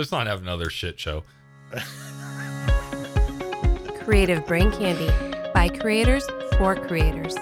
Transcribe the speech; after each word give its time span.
Let's 0.00 0.12
not 0.12 0.26
have 0.28 0.40
another 0.40 0.70
shit 0.70 0.98
show. 0.98 1.24
Creative 3.98 4.46
Brain 4.46 4.72
Candy 4.72 5.10
by 5.52 5.68
creators 5.68 6.26
for 6.56 6.74
creators. 6.74 7.36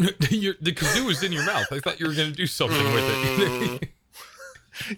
Your, 0.30 0.54
the 0.60 0.72
kazoo 0.72 1.06
was 1.06 1.22
in 1.22 1.30
your 1.30 1.44
mouth. 1.44 1.66
I 1.70 1.78
thought 1.78 2.00
you 2.00 2.08
were 2.08 2.14
going 2.14 2.30
to 2.30 2.36
do 2.36 2.48
something 2.48 2.84
with 2.92 3.80
it. 3.82 3.90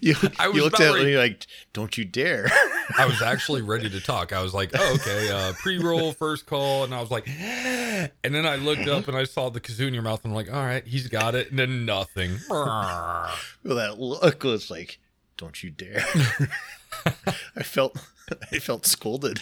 You, 0.01 0.15
I 0.39 0.47
was 0.47 0.57
you 0.57 0.63
looked 0.63 0.79
about 0.79 0.99
at 0.99 1.05
me 1.05 1.17
like, 1.17 1.47
"Don't 1.73 1.97
you 1.97 2.05
dare!" 2.05 2.51
I 2.97 3.05
was 3.05 3.21
actually 3.21 3.61
ready 3.61 3.89
to 3.89 4.01
talk. 4.01 4.33
I 4.33 4.41
was 4.41 4.53
like, 4.53 4.71
oh, 4.73 4.93
okay, 4.95 5.29
uh, 5.29 5.53
pre 5.53 5.77
roll, 5.77 6.11
first 6.11 6.45
call. 6.45 6.83
And 6.83 6.93
I 6.93 7.01
was 7.01 7.11
like, 7.11 7.27
and 7.27 8.11
then 8.23 8.45
I 8.45 8.55
looked 8.55 8.87
up 8.87 9.07
and 9.07 9.15
I 9.15 9.23
saw 9.25 9.49
the 9.49 9.61
kazoo 9.61 9.87
in 9.87 9.93
your 9.93 10.03
mouth. 10.03 10.23
And 10.23 10.31
I'm 10.31 10.35
like, 10.35 10.51
all 10.51 10.63
right, 10.63 10.85
he's 10.85 11.07
got 11.07 11.35
it. 11.35 11.49
And 11.49 11.59
then 11.59 11.85
nothing. 11.85 12.37
well, 12.49 13.29
that 13.63 13.99
look 13.99 14.43
was 14.43 14.71
like, 14.71 14.99
"Don't 15.37 15.61
you 15.63 15.69
dare!" 15.69 16.03
I 17.55 17.63
felt, 17.63 17.97
I 18.51 18.59
felt 18.59 18.85
scolded. 18.85 19.39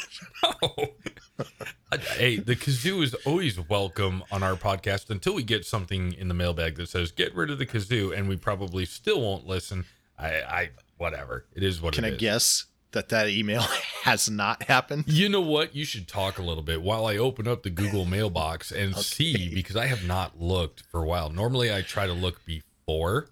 hey, 2.17 2.37
the 2.37 2.55
kazoo 2.55 3.03
is 3.03 3.13
always 3.25 3.59
welcome 3.69 4.23
on 4.31 4.43
our 4.43 4.55
podcast 4.55 5.09
until 5.09 5.33
we 5.33 5.43
get 5.43 5.65
something 5.65 6.13
in 6.13 6.27
the 6.27 6.33
mailbag 6.33 6.75
that 6.75 6.89
says 6.89 7.11
get 7.11 7.33
rid 7.35 7.49
of 7.49 7.59
the 7.59 7.65
kazoo, 7.65 8.15
and 8.15 8.27
we 8.27 8.35
probably 8.35 8.85
still 8.85 9.21
won't 9.21 9.45
listen. 9.47 9.85
I, 10.19 10.27
I 10.41 10.69
whatever. 10.97 11.45
It 11.55 11.63
is 11.63 11.81
what 11.81 11.93
Can 11.93 12.03
it 12.05 12.07
I 12.07 12.11
is. 12.11 12.17
guess 12.17 12.65
that 12.97 13.09
that 13.09 13.29
email 13.29 13.61
has 14.03 14.29
not 14.29 14.63
happened? 14.63 15.05
You 15.07 15.29
know 15.29 15.41
what? 15.41 15.75
You 15.75 15.85
should 15.85 16.07
talk 16.07 16.39
a 16.39 16.41
little 16.41 16.63
bit 16.63 16.81
while 16.81 17.05
I 17.05 17.17
open 17.17 17.47
up 17.47 17.63
the 17.63 17.69
Google 17.69 18.05
mailbox 18.17 18.71
and 18.71 18.95
see 18.95 19.53
because 19.53 19.75
I 19.75 19.85
have 19.85 20.05
not 20.05 20.41
looked 20.41 20.81
for 20.91 21.03
a 21.03 21.05
while. 21.05 21.29
Normally, 21.29 21.73
I 21.73 21.83
try 21.83 22.07
to 22.07 22.13
look 22.13 22.43
before 22.45 23.29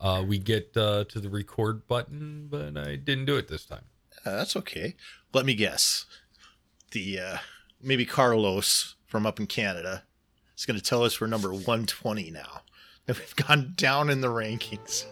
uh, 0.00 0.24
we 0.26 0.38
get 0.38 0.76
uh, 0.76 1.04
to 1.04 1.20
the 1.20 1.30
record 1.30 1.86
button, 1.86 2.48
but 2.50 2.76
I 2.76 2.96
didn't 2.96 3.26
do 3.26 3.36
it 3.36 3.48
this 3.48 3.64
time. 3.64 3.84
Uh, 4.26 4.36
that's 4.36 4.56
okay. 4.56 4.96
Let 5.32 5.46
me 5.46 5.54
guess. 5.54 6.06
The 6.90 7.20
uh, 7.20 7.36
maybe 7.80 8.04
Carlos 8.04 8.96
from 9.06 9.26
up 9.26 9.38
in 9.38 9.46
Canada 9.46 10.02
is 10.56 10.66
going 10.66 10.78
to 10.78 10.84
tell 10.84 11.04
us 11.04 11.20
we're 11.20 11.28
number 11.28 11.52
120 11.52 12.30
now. 12.30 12.62
That 13.06 13.18
we've 13.18 13.36
gone 13.36 13.74
down 13.76 14.08
in 14.08 14.22
the 14.22 14.28
rankings. 14.28 15.04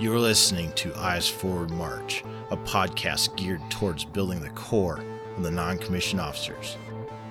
You're 0.00 0.20
listening 0.20 0.70
to 0.74 0.96
Eyes 0.96 1.28
Forward 1.28 1.70
March, 1.70 2.22
a 2.52 2.56
podcast 2.56 3.34
geared 3.34 3.68
towards 3.68 4.04
building 4.04 4.40
the 4.40 4.50
core 4.50 5.02
of 5.36 5.42
the 5.42 5.50
non 5.50 5.76
commissioned 5.76 6.20
officers. 6.20 6.76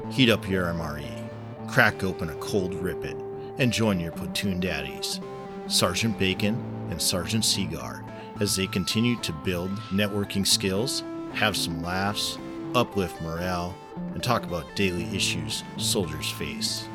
Heat 0.09 0.29
up 0.29 0.49
your 0.49 0.65
MRE, 0.65 1.29
crack 1.69 2.03
open 2.03 2.29
a 2.29 2.35
cold 2.35 2.73
Rip 2.73 3.05
It, 3.05 3.15
and 3.57 3.71
join 3.71 4.01
your 4.01 4.11
platoon 4.11 4.59
daddies, 4.59 5.21
Sergeant 5.67 6.19
Bacon 6.19 6.61
and 6.89 7.01
Sergeant 7.01 7.45
Seagar, 7.45 8.03
as 8.41 8.57
they 8.57 8.67
continue 8.67 9.15
to 9.21 9.31
build 9.31 9.71
networking 9.89 10.45
skills, 10.45 11.05
have 11.31 11.55
some 11.55 11.81
laughs, 11.81 12.37
uplift 12.75 13.21
morale, 13.21 13.77
and 14.13 14.21
talk 14.21 14.43
about 14.43 14.75
daily 14.75 15.05
issues 15.15 15.63
soldiers 15.77 16.29
face. 16.31 16.85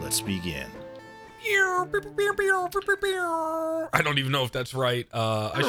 Let's 0.00 0.20
begin. 0.20 0.66
I 3.92 4.02
don't 4.02 4.18
even 4.18 4.32
know 4.32 4.44
if 4.44 4.52
that's 4.52 4.74
right. 4.74 5.06
Uh, 5.12 5.50
I 5.54 5.62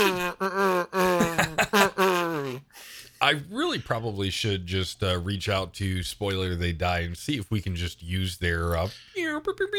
should. 2.62 2.62
I 3.24 3.42
really 3.50 3.80
probably 3.80 4.30
should 4.30 4.66
just 4.66 5.02
uh, 5.02 5.18
reach 5.18 5.48
out 5.48 5.74
to 5.76 6.04
Spoiler 6.04 6.56
They 6.56 6.74
Die 6.74 7.00
and 7.00 7.18
see 7.18 7.38
if 7.38 7.50
we 7.50 7.62
can 7.62 7.74
just 7.74 8.04
use 8.04 8.38
their 8.38 8.76
uh, 8.76 8.90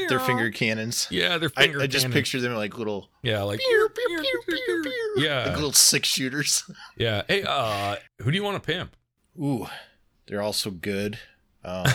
Their 0.08 0.18
finger 0.18 0.50
cannons. 0.50 1.06
Yeah, 1.10 1.36
their 1.36 1.50
finger. 1.50 1.82
I 1.82 1.86
just 1.86 2.04
cannon. 2.04 2.14
picture 2.14 2.40
them 2.40 2.54
like 2.54 2.78
little, 2.78 3.10
Yeah, 3.22 3.42
like 3.42 3.60
like 3.60 5.24
yeah, 5.24 5.54
little 5.54 5.72
six 5.72 6.08
shooters. 6.08 6.64
yeah. 6.96 7.22
Hey, 7.28 7.42
uh, 7.46 7.96
who 8.20 8.30
do 8.30 8.36
you 8.38 8.42
want 8.42 8.62
to 8.62 8.66
pimp? 8.66 8.96
Ooh, 9.38 9.66
they're 10.26 10.40
all 10.42 10.54
so 10.54 10.70
good. 10.70 11.18
Um, 11.66 11.86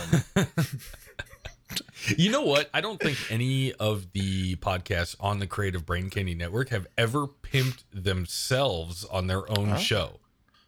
You 2.18 2.31
know 2.31 2.41
what? 2.41 2.69
I 2.74 2.81
don't 2.81 3.00
think 3.00 3.18
any 3.30 3.74
of 3.74 4.12
the 4.13 4.56
podcasts 4.56 5.16
on 5.19 5.40
the 5.40 5.47
Creative 5.47 5.85
Brain 5.85 6.09
Candy 6.09 6.34
Network 6.34 6.69
have 6.69 6.88
ever 6.97 7.28
pimped 7.28 7.84
themselves 7.94 9.06
on 9.06 9.28
their 9.28 9.50
own 9.57 9.78
show. 9.78 10.19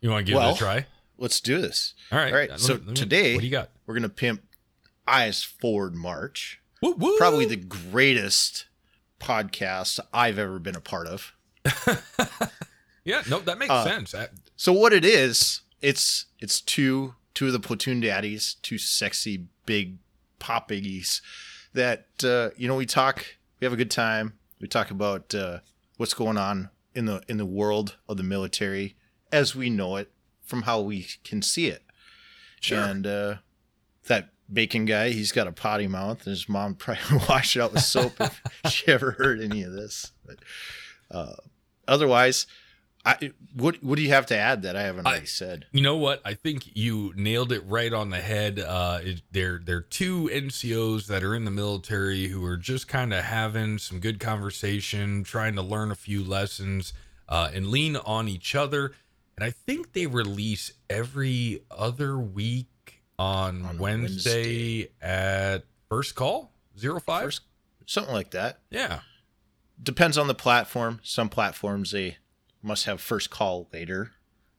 You 0.02 0.10
want 0.12 0.26
to 0.26 0.32
give 0.32 0.42
it 0.42 0.46
a 0.46 0.56
try? 0.58 0.86
let's 1.18 1.40
do 1.40 1.62
this. 1.62 1.94
All 2.12 2.18
right. 2.18 2.32
All 2.34 2.38
right. 2.40 2.50
Let 2.50 2.60
So 2.60 2.76
me- 2.76 2.86
me- 2.88 2.94
today, 2.94 3.34
what 3.36 3.42
do 3.42 3.46
you 3.48 3.52
got? 3.52 3.70
we're 3.86 3.94
gonna 3.96 4.10
pimp 4.10 4.44
Eyes 5.08 5.44
Forward 5.44 5.96
March. 5.96 6.60
Woo, 6.82 6.94
woo. 6.94 7.18
Probably 7.18 7.46
the 7.46 7.56
greatest 7.56 8.66
podcast 9.20 10.00
I've 10.14 10.40
ever 10.40 10.58
been 10.60 10.76
a 10.76 10.82
part 10.82 11.08
of. 11.08 11.34
Yeah, 13.04 13.24
no, 13.28 13.40
that 13.40 13.58
makes 13.58 13.72
Uh, 13.72 13.84
sense. 13.84 14.14
Uh, 14.14 14.28
So 14.56 14.72
what 14.74 14.94
it 14.94 15.04
is, 15.04 15.62
it's 15.82 16.26
it's 16.40 16.62
two 16.62 17.16
two 17.34 17.48
of 17.48 17.54
the 17.54 17.60
platoon 17.60 18.00
daddies, 18.00 18.58
two 18.62 18.78
sexy 18.78 19.48
big 19.66 19.98
pop 20.42 20.68
biggies 20.68 21.22
that 21.74 22.08
uh, 22.24 22.50
you 22.58 22.68
know 22.68 22.76
we 22.76 22.86
talk, 22.86 23.26
we 23.60 23.66
have 23.66 23.72
a 23.72 23.78
good 23.78 23.92
time. 23.92 24.34
We 24.60 24.68
talk 24.68 24.92
about 24.92 25.34
uh, 25.34 25.60
what's 25.96 26.14
going 26.14 26.38
on 26.38 26.70
in 26.94 27.06
the 27.06 27.22
in 27.30 27.38
the 27.38 27.46
world 27.46 27.96
of 28.10 28.18
the 28.18 28.24
military 28.24 28.98
as 29.32 29.56
we 29.56 29.70
know 29.70 29.96
it 29.96 30.12
from 30.44 30.64
how 30.64 30.82
we 30.82 31.08
can 31.24 31.42
see 31.42 31.68
it. 31.68 31.84
Sure. 32.60 32.80
And 32.80 33.08
uh, 33.08 33.36
that 34.08 34.30
bacon 34.52 34.86
guy, 34.86 35.12
he's 35.12 35.32
got 35.32 35.48
a 35.48 35.52
potty 35.52 35.88
mouth, 35.88 36.26
and 36.26 36.32
his 36.32 36.50
mom 36.50 36.76
probably 36.76 37.20
washed 37.30 37.56
it 37.56 37.62
out 37.62 37.74
with 37.74 37.84
soap 37.84 38.14
if 38.20 38.42
she 38.70 38.92
ever 38.92 39.12
heard 39.12 39.40
any 39.42 39.64
of 39.64 39.72
this. 39.72 40.12
But 40.26 40.40
uh, 41.10 41.36
otherwise, 41.88 42.48
I, 43.04 43.32
what 43.56 43.84
what 43.84 43.96
do 43.96 44.04
you 44.04 44.10
have 44.10 44.28
to 44.28 44.38
add 44.38 44.62
that 44.62 44.76
I 44.76 44.84
haven't 44.84 45.08
I- 45.08 45.12
already 45.12 45.26
said? 45.26 45.66
You 45.72 45.82
know 45.82 45.96
what? 45.98 46.22
I 46.24 46.36
think 46.36 46.76
you 46.76 47.14
nailed 47.16 47.52
it 47.52 47.64
right 47.66 47.92
on 47.92 48.10
the 48.12 48.22
head. 48.22 48.60
Uh, 48.60 49.00
it, 49.02 49.22
they're 49.32 49.60
they're 49.64 49.82
two 49.82 50.30
NCOs 50.32 51.08
that 51.08 51.24
are 51.24 51.34
in 51.34 51.46
the 51.46 51.52
military 51.52 52.28
who 52.28 52.46
are 52.46 52.58
just 52.58 52.88
kind 52.88 53.14
of 53.14 53.24
having 53.24 53.78
some 53.80 54.00
good 54.00 54.20
conversation, 54.20 55.24
trying 55.24 55.56
to 55.56 55.62
learn 55.64 55.92
a 55.92 55.96
few 55.96 56.24
lessons, 56.24 56.94
uh, 57.28 57.50
and 57.54 57.68
lean 57.68 57.96
on 57.96 58.28
each 58.28 58.54
other. 58.54 58.94
And 59.36 59.44
I 59.44 59.50
think 59.50 59.94
they 59.94 60.06
release 60.06 60.74
every 60.90 61.64
other 61.72 62.20
week 62.20 62.68
on, 63.18 63.66
On 63.66 63.78
Wednesday, 63.80 64.90
at 65.02 65.64
first 65.90 66.14
call 66.16 66.52
zero 66.78 67.00
five. 67.00 67.40
Something 67.88 68.14
like 68.14 68.32
that. 68.32 68.60
Yeah, 68.70 69.00
Depends 69.82 70.18
on 70.20 70.28
the 70.28 70.36
platform. 70.36 71.00
Some 71.04 71.28
platforms 71.30 71.92
they 71.92 72.18
must 72.62 72.86
have 72.86 73.02
first 73.02 73.30
call 73.30 73.68
later 73.74 74.12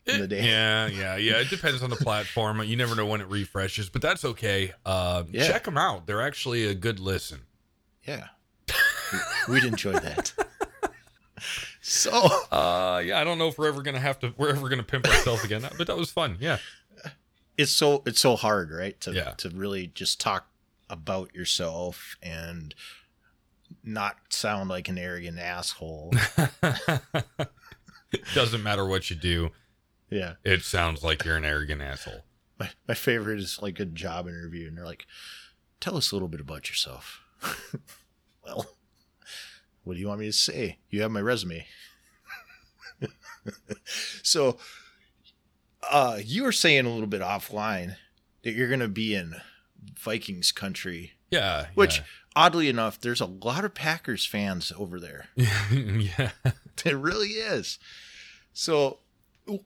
in 0.07 0.21
the 0.21 0.27
day. 0.29 0.45
Yeah, 0.45 0.87
yeah, 0.89 1.17
yeah. 1.17 1.35
It 1.41 1.49
depends 1.51 1.83
on 1.83 1.91
the 1.91 1.97
platform. 2.09 2.63
You 2.63 2.77
never 2.77 2.95
know 2.95 3.07
when 3.07 3.21
it 3.21 3.29
refreshes, 3.29 3.89
but 3.89 4.03
that's 4.03 4.25
okay. 4.25 4.73
Uh, 4.85 5.25
Yeah. 5.31 5.47
Check 5.47 5.65
them 5.65 5.79
out. 5.79 6.07
They're 6.07 6.23
actually 6.23 6.67
a 6.67 6.75
good 6.75 6.99
listen. 7.01 7.41
Yeah, 8.07 8.27
We- 9.49 9.55
we'd 9.55 9.65
enjoy 9.65 9.93
that. 9.93 10.33
So 11.85 12.13
Uh, 12.53 13.03
yeah, 13.05 13.19
I 13.21 13.25
don't 13.25 13.37
know 13.39 13.49
if 13.49 13.59
we're 13.59 13.67
ever 13.67 13.83
gonna 13.83 13.99
have 13.99 14.21
to. 14.21 14.33
We're 14.37 14.51
ever 14.51 14.69
gonna 14.69 14.85
pimp 14.85 15.07
ourselves 15.09 15.43
again, 15.45 15.67
but 15.77 15.89
that 15.89 15.97
was 15.97 16.11
fun. 16.13 16.37
Yeah, 16.39 16.59
it's 17.59 17.73
so 17.73 18.03
it's 18.07 18.21
so 18.21 18.37
hard, 18.37 18.71
right? 18.71 18.99
To 19.01 19.13
Yeah. 19.13 19.31
to 19.39 19.49
really 19.51 19.89
just 19.89 20.21
talk 20.21 20.47
about 20.89 21.35
yourself 21.35 22.17
and 22.23 22.75
not 23.83 24.17
sound 24.31 24.69
like 24.69 24.89
an 24.89 24.99
arrogant 24.99 25.39
asshole. 25.41 26.13
doesn't 28.35 28.63
matter 28.63 28.87
what 28.87 29.11
you 29.11 29.17
do. 29.17 29.51
yeah. 30.11 30.35
It 30.45 30.63
sounds 30.63 31.03
like 31.03 31.25
you're 31.25 31.37
an 31.37 31.45
arrogant 31.45 31.83
asshole. 31.83 32.25
My 32.59 32.71
my 32.87 32.95
favorite 32.95 33.41
is 33.41 33.61
like 33.63 33.81
a 33.81 33.85
job 33.85 34.29
interview 34.29 34.69
and 34.69 34.77
they're 34.77 34.85
like, 34.85 35.07
Tell 35.81 35.97
us 35.97 36.13
a 36.13 36.15
little 36.15 36.29
bit 36.29 36.41
about 36.41 36.69
yourself. 36.69 37.21
well, 38.47 38.67
what 39.85 39.95
do 39.95 40.01
you 40.01 40.09
want 40.09 40.21
me 40.21 40.27
to 40.27 40.33
say? 40.33 40.79
You 40.91 41.03
have 41.03 41.11
my 41.11 41.21
resume. 41.21 41.67
so 44.23 44.57
uh 45.91 46.19
you 46.25 46.45
were 46.45 46.53
saying 46.53 46.87
a 46.87 46.91
little 46.91 47.09
bit 47.09 47.21
offline 47.21 47.97
that 48.43 48.53
you're 48.53 48.69
gonna 48.69 48.89
be 48.89 49.15
in 49.15 49.35
Vikings 49.99 50.53
country. 50.53 51.13
Yeah, 51.31 51.67
Which 51.75 52.03
oddly 52.37 52.69
enough, 52.69 53.01
there's 53.01 53.21
a 53.21 53.27
lot 53.27 53.65
of 53.65 53.75
Packers 53.75 54.27
fans 54.27 54.73
over 54.77 55.01
there. 55.01 55.27
yeah. 55.37 55.71
yeah. 55.71 56.31
It 56.85 56.97
really 56.97 57.29
is. 57.29 57.79
So, 58.53 58.99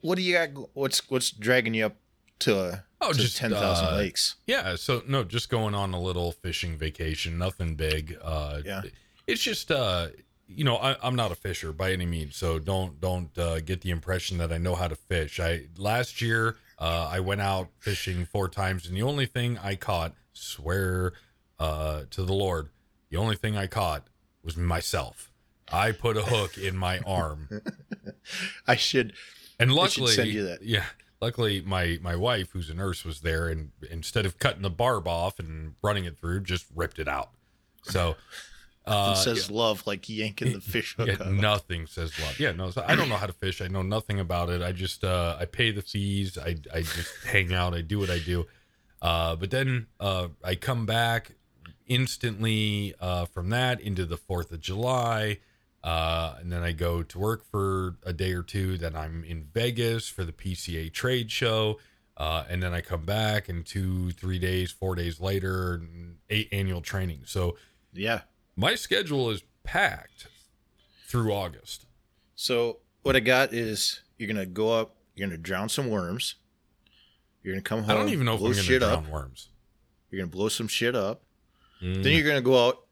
what 0.01 0.15
do 0.15 0.21
you 0.21 0.33
got? 0.33 0.69
What's 0.73 1.09
what's 1.09 1.31
dragging 1.31 1.73
you 1.73 1.87
up 1.87 1.95
to, 2.39 2.57
uh, 2.57 2.75
Oh, 3.01 3.11
to 3.13 3.19
just, 3.19 3.37
ten 3.37 3.51
thousand 3.51 3.87
uh, 3.87 3.97
lakes? 3.97 4.35
Yeah, 4.47 4.75
so 4.75 5.03
no, 5.07 5.23
just 5.23 5.49
going 5.49 5.75
on 5.75 5.93
a 5.93 5.99
little 6.01 6.31
fishing 6.31 6.77
vacation, 6.77 7.37
nothing 7.37 7.75
big. 7.75 8.17
Uh 8.21 8.61
Yeah. 8.65 8.81
It's 9.27 9.41
just 9.41 9.71
uh 9.71 10.09
you 10.49 10.63
know, 10.63 10.77
I, 10.77 10.95
I'm 11.03 11.15
not 11.17 11.31
a 11.33 11.35
fisher 11.35 11.73
by 11.73 11.91
any 11.91 12.05
means, 12.05 12.37
so 12.37 12.57
don't 12.59 13.01
don't 13.01 13.37
uh, 13.37 13.59
get 13.59 13.81
the 13.81 13.89
impression 13.89 14.37
that 14.37 14.51
I 14.53 14.57
know 14.57 14.75
how 14.75 14.87
to 14.87 14.95
fish. 14.95 15.39
I 15.39 15.67
last 15.77 16.21
year 16.21 16.55
Uh, 16.79 17.09
I 17.11 17.19
went 17.19 17.41
out 17.41 17.69
fishing 17.79 18.25
four 18.25 18.47
times, 18.49 18.87
and 18.87 18.95
the 18.95 19.01
only 19.01 19.25
thing 19.25 19.57
I 19.57 19.75
caught, 19.75 20.13
swear 20.31 21.13
uh, 21.59 22.03
to 22.11 22.23
the 22.23 22.33
Lord, 22.33 22.69
the 23.09 23.17
only 23.17 23.35
thing 23.35 23.57
I 23.57 23.65
caught 23.67 24.03
was 24.43 24.55
myself. 24.55 25.31
I 25.69 25.91
put 25.91 26.15
a 26.17 26.21
hook 26.21 26.55
in 26.57 26.77
my 26.77 26.99
arm, 26.99 27.49
I 28.67 28.75
should. 28.75 29.13
and 29.59 29.71
I 29.71 29.73
should 29.73 30.01
luckily, 30.01 30.13
send 30.13 30.29
you 30.29 30.43
that. 30.47 30.61
yeah, 30.61 30.85
luckily 31.21 31.61
my 31.61 31.99
my 32.01 32.15
wife, 32.15 32.49
who's 32.51 32.69
a 32.69 32.73
nurse, 32.73 33.05
was 33.05 33.21
there, 33.21 33.47
and 33.47 33.71
instead 33.89 34.25
of 34.25 34.39
cutting 34.39 34.61
the 34.61 34.69
barb 34.69 35.07
off 35.07 35.39
and 35.39 35.75
running 35.81 36.05
it 36.05 36.17
through, 36.17 36.41
just 36.41 36.65
ripped 36.75 36.99
it 36.99 37.07
out. 37.07 37.31
So. 37.83 38.15
Uh, 38.89 39.15
it 39.17 39.21
says 39.21 39.51
love 39.51 39.85
like 39.85 40.07
yanking 40.07 40.53
the 40.53 40.61
fish 40.73 40.95
hook 40.95 41.09
yeah, 41.09 41.29
nothing 41.29 41.85
says 41.87 42.17
love. 42.21 42.39
Yeah, 42.39 42.53
no. 42.53 42.71
So 42.71 42.85
I 42.87 42.95
don't 42.95 43.09
know 43.09 43.17
how 43.17 43.27
to 43.27 43.33
fish. 43.33 43.61
I 43.61 43.67
know 43.67 43.81
nothing 43.81 44.17
about 44.17 44.49
it. 44.49 44.61
I 44.61 44.71
just 44.71 45.03
uh, 45.03 45.35
I 45.37 45.43
pay 45.43 45.71
the 45.71 45.81
fees. 45.81 46.37
I 46.37 46.55
I 46.73 46.83
just 46.83 47.11
hang 47.25 47.53
out. 47.53 47.73
I 47.73 47.81
do 47.81 47.99
what 47.99 48.09
I 48.09 48.19
do. 48.19 48.47
Uh, 49.01 49.35
but 49.35 49.51
then 49.51 49.87
uh, 49.99 50.29
I 50.41 50.55
come 50.55 50.85
back 50.85 51.33
instantly 51.87 52.93
uh, 52.99 53.25
from 53.25 53.49
that 53.49 53.79
into 53.81 54.05
the 54.05 54.17
Fourth 54.17 54.51
of 54.51 54.59
July, 54.59 55.39
uh, 55.83 56.35
and 56.39 56.51
then 56.51 56.63
I 56.63 56.71
go 56.71 57.03
to 57.03 57.19
work 57.19 57.45
for 57.49 57.95
a 58.03 58.13
day 58.13 58.33
or 58.33 58.43
two. 58.43 58.77
Then 58.77 58.95
I'm 58.95 59.23
in 59.23 59.47
Vegas 59.53 60.07
for 60.09 60.23
the 60.25 60.31
PCA 60.33 60.91
trade 60.91 61.31
show. 61.31 61.79
Uh, 62.17 62.43
and 62.49 62.63
then 62.63 62.73
I 62.73 62.81
come 62.81 63.05
back 63.05 63.47
and 63.47 63.63
two, 63.65 64.11
three 64.11 64.39
days, 64.39 64.71
four 64.71 64.95
days 64.95 65.19
later, 65.19 65.81
eight 66.31 66.49
annual 66.51 66.81
training. 66.81 67.21
So 67.25 67.57
Yeah. 67.93 68.21
my 68.55 68.73
schedule 68.73 69.29
is 69.29 69.43
packed 69.63 70.27
through 71.07 71.31
August. 71.31 71.85
So 72.35 72.79
what 73.03 73.15
I 73.15 73.19
got 73.19 73.53
is 73.53 74.01
you're 74.17 74.27
gonna 74.27 74.47
go 74.47 74.71
up. 74.71 74.95
You're 75.13 75.27
gonna 75.27 75.37
drown 75.37 75.69
some 75.69 75.89
worms. 75.89 76.35
You're 77.43 77.53
gonna 77.53 77.61
come 77.61 77.83
home. 77.83 77.91
I 77.91 77.93
don't 77.93 78.09
even 78.09 78.25
know 78.25 78.33
if 78.33 78.39
I'm 78.41 78.51
going 78.51 78.65
to 78.65 78.79
drown 78.79 79.05
up. 79.05 79.09
worms. 79.09 79.49
You're 80.09 80.21
gonna 80.21 80.31
blow 80.31 80.49
some 80.49 80.67
shit 80.67 80.95
up. 80.95 81.21
Mm, 81.83 82.01
Then 82.03 82.13
you're 82.13 82.27
gonna 82.27 82.41
go 82.41 82.67
out 82.67 82.86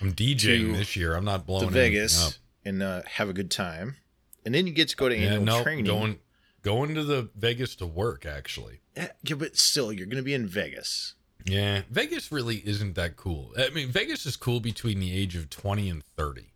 I'm 0.00 0.12
DJing 0.12 0.72
to 0.72 0.76
this 0.76 0.96
year. 0.96 1.14
I'm 1.14 1.24
not 1.24 1.46
blowing 1.46 1.68
to 1.68 1.72
Vegas 1.74 2.38
and 2.64 2.82
uh, 2.82 3.02
have 3.06 3.28
a 3.28 3.32
good 3.32 3.50
time. 3.50 3.96
And 4.44 4.54
then 4.54 4.66
you 4.66 4.72
get 4.72 4.88
to 4.90 4.96
go 4.96 5.08
to 5.08 5.16
Yeah, 5.16 5.28
annual 5.34 5.44
no, 5.44 5.62
training. 5.62 5.84
going 5.84 6.18
going 6.62 6.94
to 6.94 7.04
the 7.04 7.28
Vegas 7.36 7.74
to 7.76 7.86
work. 7.86 8.24
Actually, 8.26 8.80
Yeah, 8.96 9.08
yeah, 9.24 9.34
but 9.36 9.56
still, 9.56 9.92
you're 9.92 10.06
gonna 10.06 10.22
be 10.22 10.34
in 10.34 10.46
Vegas. 10.46 11.14
yeah, 11.44 11.82
Vegas 11.90 12.30
really 12.32 12.56
isn't 12.66 12.94
that 12.94 13.16
cool. 13.16 13.52
I 13.58 13.70
mean, 13.70 13.88
Vegas 13.90 14.24
is 14.26 14.36
cool 14.36 14.60
between 14.60 15.00
the 15.00 15.12
age 15.12 15.34
of 15.36 15.50
20 15.50 15.88
and 15.90 16.02
30. 16.16 16.52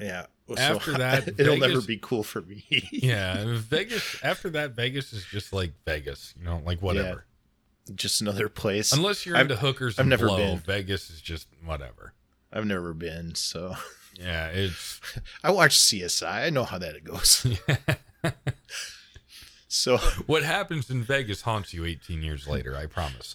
Yeah. 0.00 0.26
Well, 0.46 0.58
After 0.58 0.92
that, 0.98 1.28
it'll 1.38 1.56
never 1.56 1.80
be 1.80 1.96
cool 1.96 2.22
for 2.22 2.42
me. 2.42 2.64
Yeah, 2.92 3.44
Vegas. 3.58 4.16
After 4.22 4.50
that, 4.50 4.72
Vegas 4.72 5.12
is 5.12 5.24
just 5.24 5.52
like 5.52 5.72
Vegas. 5.86 6.34
You 6.38 6.44
know, 6.44 6.62
like 6.64 6.80
whatever. 6.82 7.24
Just 7.94 8.20
another 8.22 8.48
place. 8.48 8.92
Unless 8.92 9.26
you're 9.26 9.36
I've- 9.36 9.42
into 9.42 9.56
hookers 9.56 9.98
I've 9.98 10.04
and 10.04 10.10
never 10.10 10.26
blow, 10.26 10.36
been. 10.36 10.58
Vegas 10.60 11.10
is 11.10 11.20
just 11.20 11.48
whatever. 11.64 12.12
I've 12.54 12.66
never 12.66 12.94
been, 12.94 13.34
so 13.34 13.74
Yeah, 14.18 14.46
it's 14.46 15.00
I 15.44 15.50
watch 15.50 15.76
CSI. 15.76 16.46
I 16.46 16.50
know 16.50 16.64
how 16.64 16.78
that 16.78 17.02
goes. 17.04 17.44
so 19.68 19.96
what 20.26 20.44
happens 20.44 20.88
in 20.88 21.02
Vegas 21.02 21.42
haunts 21.42 21.74
you 21.74 21.84
18 21.84 22.22
years 22.22 22.46
later. 22.46 22.76
I 22.76 22.86
promise. 22.86 23.34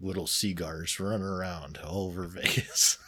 little 0.00 0.26
cigars 0.26 0.98
running 0.98 1.26
around 1.26 1.78
all 1.84 2.06
over 2.06 2.24
Vegas. 2.24 2.98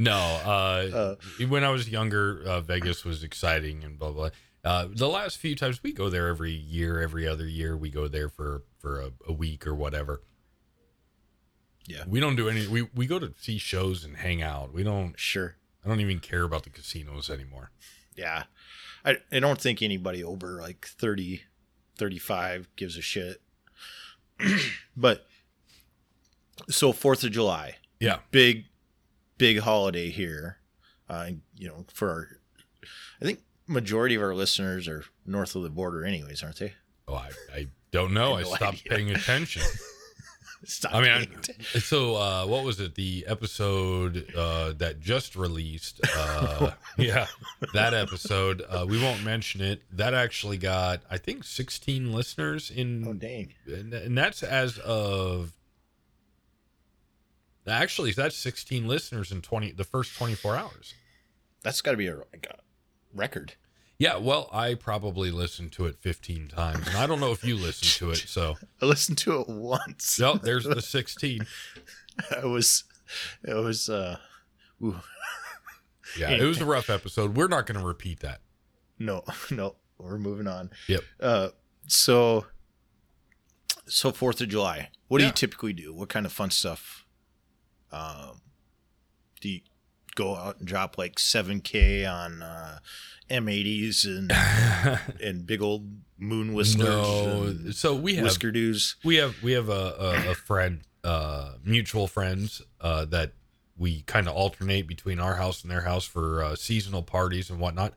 No, 0.00 0.14
uh, 0.16 1.16
Uh, 1.40 1.46
when 1.48 1.64
I 1.64 1.70
was 1.70 1.88
younger, 1.88 2.42
uh, 2.46 2.60
Vegas 2.60 3.04
was 3.04 3.24
exciting 3.24 3.82
and 3.84 3.98
blah 3.98 4.12
blah. 4.12 4.30
Uh, 4.64 4.86
the 4.90 5.08
last 5.08 5.38
few 5.38 5.56
times 5.56 5.82
we 5.82 5.92
go 5.92 6.08
there 6.08 6.28
every 6.28 6.52
year, 6.52 7.00
every 7.00 7.26
other 7.26 7.46
year, 7.46 7.76
we 7.76 7.90
go 7.90 8.06
there 8.06 8.28
for 8.28 8.62
for 8.78 9.00
a, 9.00 9.10
a 9.26 9.32
week 9.32 9.66
or 9.66 9.74
whatever. 9.74 10.22
Yeah. 11.86 12.04
we 12.06 12.20
don't 12.20 12.36
do 12.36 12.48
any. 12.48 12.66
We 12.66 12.82
we 12.94 13.06
go 13.06 13.18
to 13.18 13.32
see 13.38 13.58
shows 13.58 14.04
and 14.04 14.16
hang 14.16 14.42
out. 14.42 14.72
We 14.74 14.82
don't. 14.82 15.18
Sure. 15.18 15.56
I 15.84 15.88
don't 15.88 16.00
even 16.00 16.18
care 16.20 16.42
about 16.42 16.64
the 16.64 16.70
casinos 16.70 17.30
anymore. 17.30 17.70
Yeah. 18.16 18.44
I, 19.04 19.18
I 19.32 19.38
don't 19.40 19.60
think 19.60 19.80
anybody 19.80 20.22
over 20.24 20.60
like 20.60 20.86
30, 20.86 21.42
35 21.96 22.68
gives 22.76 22.96
a 22.98 23.00
shit. 23.00 23.40
but 24.96 25.26
so 26.68 26.92
4th 26.92 27.24
of 27.24 27.30
July, 27.32 27.76
Yeah, 28.00 28.18
big, 28.32 28.64
big 29.38 29.60
holiday 29.60 30.10
here. 30.10 30.58
Uh, 31.08 31.30
you 31.56 31.68
know, 31.68 31.86
for 31.94 32.10
our, 32.10 32.28
I 33.22 33.24
think 33.24 33.40
majority 33.66 34.14
of 34.16 34.22
our 34.22 34.34
listeners 34.34 34.88
are 34.88 35.04
north 35.24 35.54
of 35.56 35.62
the 35.62 35.70
border, 35.70 36.04
anyways, 36.04 36.42
aren't 36.42 36.58
they? 36.58 36.74
oh, 37.06 37.14
I 37.14 37.30
I 37.54 37.66
don't 37.92 38.12
know. 38.12 38.34
I 38.36 38.42
no 38.42 38.48
stopped 38.54 38.82
idea. 38.84 38.90
paying 38.90 39.10
attention. 39.10 39.62
Stop 40.64 40.94
I 40.94 41.00
mean, 41.00 41.28
I, 41.74 41.78
so 41.78 42.16
uh, 42.16 42.44
what 42.44 42.64
was 42.64 42.80
it? 42.80 42.96
The 42.96 43.24
episode 43.28 44.34
uh, 44.36 44.72
that 44.78 44.98
just 45.00 45.36
released? 45.36 46.00
Uh, 46.16 46.72
yeah, 46.98 47.26
that 47.74 47.94
episode. 47.94 48.64
Uh, 48.68 48.84
we 48.88 49.00
won't 49.00 49.22
mention 49.22 49.60
it. 49.60 49.82
That 49.92 50.14
actually 50.14 50.58
got, 50.58 51.00
I 51.08 51.16
think, 51.18 51.44
16 51.44 52.12
listeners 52.12 52.72
in. 52.72 53.06
oh 53.06 53.12
dang, 53.12 53.54
and, 53.66 53.94
and 53.94 54.18
that's 54.18 54.42
as 54.42 54.78
of. 54.78 55.52
Actually, 57.66 58.12
that's 58.12 58.34
16 58.36 58.88
listeners 58.88 59.30
in 59.30 59.42
20 59.42 59.72
the 59.72 59.84
first 59.84 60.16
24 60.16 60.56
hours. 60.56 60.94
that's 61.62 61.82
got 61.82 61.90
to 61.92 61.96
be 61.98 62.06
a, 62.06 62.16
like 62.16 62.48
a 62.50 62.56
record. 63.14 63.54
Yeah, 63.98 64.16
well, 64.18 64.48
I 64.52 64.74
probably 64.74 65.32
listened 65.32 65.72
to 65.72 65.86
it 65.86 65.96
15 65.98 66.48
times, 66.48 66.86
and 66.86 66.96
I 66.96 67.06
don't 67.08 67.18
know 67.18 67.32
if 67.32 67.42
you 67.44 67.56
listened 67.56 67.90
to 67.94 68.10
it. 68.12 68.28
So, 68.28 68.56
I 68.82 68.86
listened 68.86 69.18
to 69.18 69.40
it 69.40 69.48
once. 69.48 70.20
no, 70.20 70.34
there's 70.34 70.64
the 70.64 70.80
16. 70.82 71.44
it 72.30 72.44
was, 72.44 72.84
it 73.44 73.54
was, 73.54 73.88
uh, 73.88 74.18
Yeah, 76.16 76.30
it 76.30 76.42
was 76.44 76.60
a 76.60 76.64
rough 76.64 76.90
episode. 76.90 77.36
We're 77.36 77.48
not 77.48 77.66
going 77.66 77.80
to 77.80 77.84
repeat 77.86 78.20
that. 78.20 78.40
no, 79.00 79.24
no, 79.50 79.74
we're 79.98 80.18
moving 80.18 80.46
on. 80.46 80.70
Yep. 80.86 81.02
Uh, 81.18 81.48
so, 81.88 82.46
so 83.88 84.12
Fourth 84.12 84.40
of 84.40 84.48
July. 84.48 84.90
What 85.08 85.18
do 85.18 85.24
Yeah. 85.24 85.30
you 85.30 85.34
typically 85.34 85.72
do? 85.72 85.92
What 85.92 86.08
kind 86.08 86.24
of 86.24 86.32
fun 86.32 86.50
stuff? 86.50 87.04
Um, 87.90 88.42
do 89.40 89.48
you 89.48 89.60
go 90.18 90.34
out 90.36 90.58
and 90.58 90.66
drop 90.66 90.98
like 90.98 91.18
seven 91.18 91.60
k 91.60 92.04
on 92.04 92.42
uh, 92.42 92.80
M80s 93.30 94.04
and 94.04 94.32
and 95.22 95.46
big 95.46 95.62
old 95.62 95.88
moon 96.18 96.52
whistlers? 96.52 96.88
No, 97.64 97.70
so 97.70 97.94
we 97.94 98.16
have 98.16 98.24
whisker 98.24 98.50
doos. 98.50 98.96
we 99.04 99.16
have 99.16 99.36
we 99.42 99.52
have 99.52 99.68
a, 99.68 99.72
a, 100.26 100.30
a 100.32 100.34
friend, 100.34 100.80
uh, 101.04 101.52
mutual 101.64 102.08
friends 102.08 102.60
uh, 102.80 103.04
that 103.06 103.32
we 103.76 104.02
kind 104.02 104.26
of 104.26 104.34
alternate 104.34 104.88
between 104.88 105.20
our 105.20 105.36
house 105.36 105.62
and 105.62 105.70
their 105.70 105.82
house 105.82 106.04
for 106.04 106.42
uh, 106.42 106.56
seasonal 106.56 107.02
parties 107.02 107.48
and 107.48 107.60
whatnot. 107.60 107.94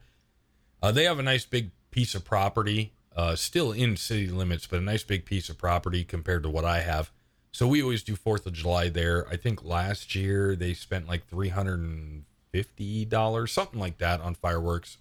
Uh, 0.82 0.92
they 0.92 1.06
have 1.06 1.18
a 1.18 1.24
nice 1.24 1.46
big 1.46 1.72
piece 1.90 2.14
of 2.14 2.24
property, 2.24 2.94
uh, 3.16 3.36
still 3.36 3.72
in 3.72 3.98
city 3.98 4.28
limits, 4.28 4.68
but 4.68 4.80
a 4.80 4.84
nice 4.84 5.04
big 5.04 5.26
piece 5.26 5.50
of 5.50 5.58
property 5.58 6.04
compared 6.04 6.44
to 6.44 6.50
what 6.50 6.66
I 6.66 6.82
have. 6.82 7.12
So 7.52 7.68
we 7.68 7.82
always 7.82 8.04
do 8.04 8.16
Fourth 8.16 8.46
of 8.46 8.54
July 8.54 8.90
there. 8.90 9.28
I 9.30 9.36
think 9.36 9.64
last 9.64 10.16
year 10.16 10.56
they 10.56 10.74
spent 10.74 11.08
like 11.08 11.28
three 11.28 11.50
hundred 11.50 11.80
and 11.82 12.24
fifty 12.52 13.06
dollars, 13.06 13.52
something 13.52 13.80
like 13.80 13.98
that, 13.98 14.22
on 14.22 14.36
fireworks. 14.36 14.98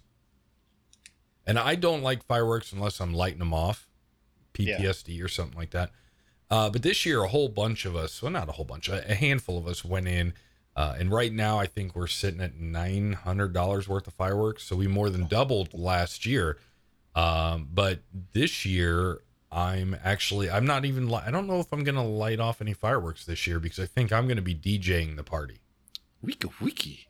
And 1.47 1.57
I 1.57 1.75
don't 1.75 2.03
like 2.03 2.23
fireworks 2.23 2.71
unless 2.71 2.99
I'm 2.99 3.13
lighting 3.13 3.39
them 3.39 3.53
off, 3.53 3.89
Yeah. 4.57 4.77
PTSD 4.79 5.23
or 5.23 5.27
something 5.27 5.57
like 5.57 5.71
that. 5.71 5.91
Uh, 6.49 6.69
but 6.69 6.81
this 6.83 7.05
year, 7.05 7.23
a 7.23 7.29
whole 7.29 7.47
bunch 7.49 7.85
of 7.85 7.95
us, 7.95 8.21
well, 8.21 8.31
not 8.31 8.49
a 8.49 8.51
whole 8.53 8.65
bunch, 8.65 8.89
a, 8.89 9.09
a 9.09 9.15
handful 9.15 9.57
of 9.57 9.65
us 9.67 9.83
went 9.85 10.07
in. 10.07 10.33
Uh, 10.75 10.95
and 10.99 11.11
right 11.11 11.33
now, 11.33 11.57
I 11.57 11.65
think 11.65 11.95
we're 11.95 12.07
sitting 12.07 12.41
at 12.41 12.57
$900 12.59 13.87
worth 13.87 14.07
of 14.07 14.13
fireworks. 14.13 14.63
So 14.63 14.75
we 14.75 14.87
more 14.87 15.09
than 15.09 15.27
doubled 15.27 15.73
last 15.73 16.25
year. 16.25 16.57
Um, 17.15 17.67
but 17.73 17.99
this 18.33 18.65
year, 18.65 19.21
I'm 19.51 19.95
actually, 20.03 20.49
I'm 20.49 20.65
not 20.65 20.85
even, 20.85 21.09
li- 21.09 21.21
I 21.25 21.29
don't 21.31 21.45
know 21.47 21.59
if 21.59 21.71
I'm 21.73 21.83
going 21.83 21.95
to 21.95 22.01
light 22.01 22.39
off 22.39 22.61
any 22.61 22.73
fireworks 22.73 23.25
this 23.25 23.45
year 23.45 23.59
because 23.59 23.79
I 23.79 23.85
think 23.85 24.13
I'm 24.13 24.25
going 24.25 24.37
to 24.37 24.41
be 24.41 24.55
DJing 24.55 25.17
the 25.17 25.23
party. 25.23 25.59
Wiki 26.21 26.47
wiki. 26.61 27.07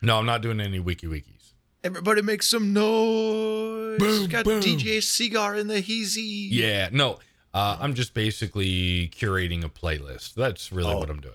No, 0.00 0.18
I'm 0.18 0.26
not 0.26 0.40
doing 0.40 0.60
any 0.60 0.78
wiki 0.80 1.06
wikis. 1.06 1.52
Everybody 1.84 2.22
make 2.22 2.42
some 2.42 2.72
noise. 2.72 3.98
Boom, 3.98 4.28
Got 4.28 4.44
boom. 4.46 4.60
DJ 4.62 5.02
Cigar 5.02 5.56
in 5.56 5.66
the 5.66 5.82
heezy. 5.82 6.48
Yeah, 6.50 6.88
no, 6.92 7.18
uh, 7.52 7.76
I'm 7.80 7.94
just 7.94 8.14
basically 8.14 9.08
curating 9.14 9.62
a 9.64 9.68
playlist. 9.68 10.34
That's 10.34 10.72
really 10.72 10.92
Oh. 10.92 10.98
what 10.98 11.10
I'm 11.10 11.20
doing. 11.20 11.34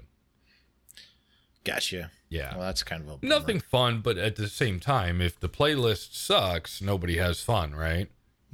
Gotcha. 1.63 2.11
Yeah. 2.29 2.55
Well, 2.55 2.65
that's 2.65 2.83
kind 2.83 3.01
of 3.03 3.07
a 3.09 3.17
bummer. 3.17 3.29
Nothing 3.39 3.59
fun, 3.59 4.01
but 4.01 4.17
at 4.17 4.35
the 4.35 4.47
same 4.47 4.79
time, 4.79 5.21
if 5.21 5.39
the 5.39 5.49
playlist 5.49 6.13
sucks, 6.13 6.81
nobody 6.81 7.17
has 7.17 7.41
fun, 7.41 7.73
right? 7.73 8.09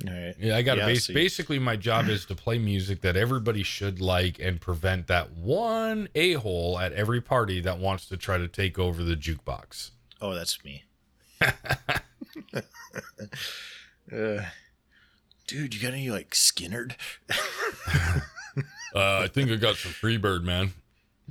All 0.07 0.13
right. 0.13 0.35
Yeah, 0.39 0.57
I 0.57 0.61
got 0.63 0.75
to 0.75 0.81
Yeah, 0.81 0.85
base. 0.87 1.05
so 1.05 1.13
you- 1.13 1.19
Basically, 1.19 1.59
my 1.59 1.75
job 1.75 2.09
is 2.09 2.25
to 2.25 2.35
play 2.35 2.57
music 2.57 3.01
that 3.01 3.15
everybody 3.15 3.61
should 3.63 4.01
like 4.01 4.39
and 4.39 4.59
prevent 4.59 5.07
that 5.07 5.31
one 5.33 6.09
a 6.15 6.33
hole 6.33 6.79
at 6.79 6.91
every 6.93 7.21
party 7.21 7.61
that 7.61 7.77
wants 7.77 8.07
to 8.07 8.17
try 8.17 8.37
to 8.37 8.47
take 8.47 8.79
over 8.79 9.03
the 9.03 9.15
jukebox. 9.15 9.91
Oh, 10.19 10.33
that's 10.33 10.63
me. 10.63 10.83
uh, 11.41 11.51
dude, 15.47 15.73
you 15.75 15.81
got 15.81 15.93
any 15.93 16.09
like 16.09 16.31
Skynyrd? 16.31 16.95
Uh, 18.93 19.21
I 19.23 19.27
think 19.29 19.49
I 19.49 19.55
got 19.55 19.77
some 19.77 19.93
Freebird, 19.93 20.43
man. 20.43 20.73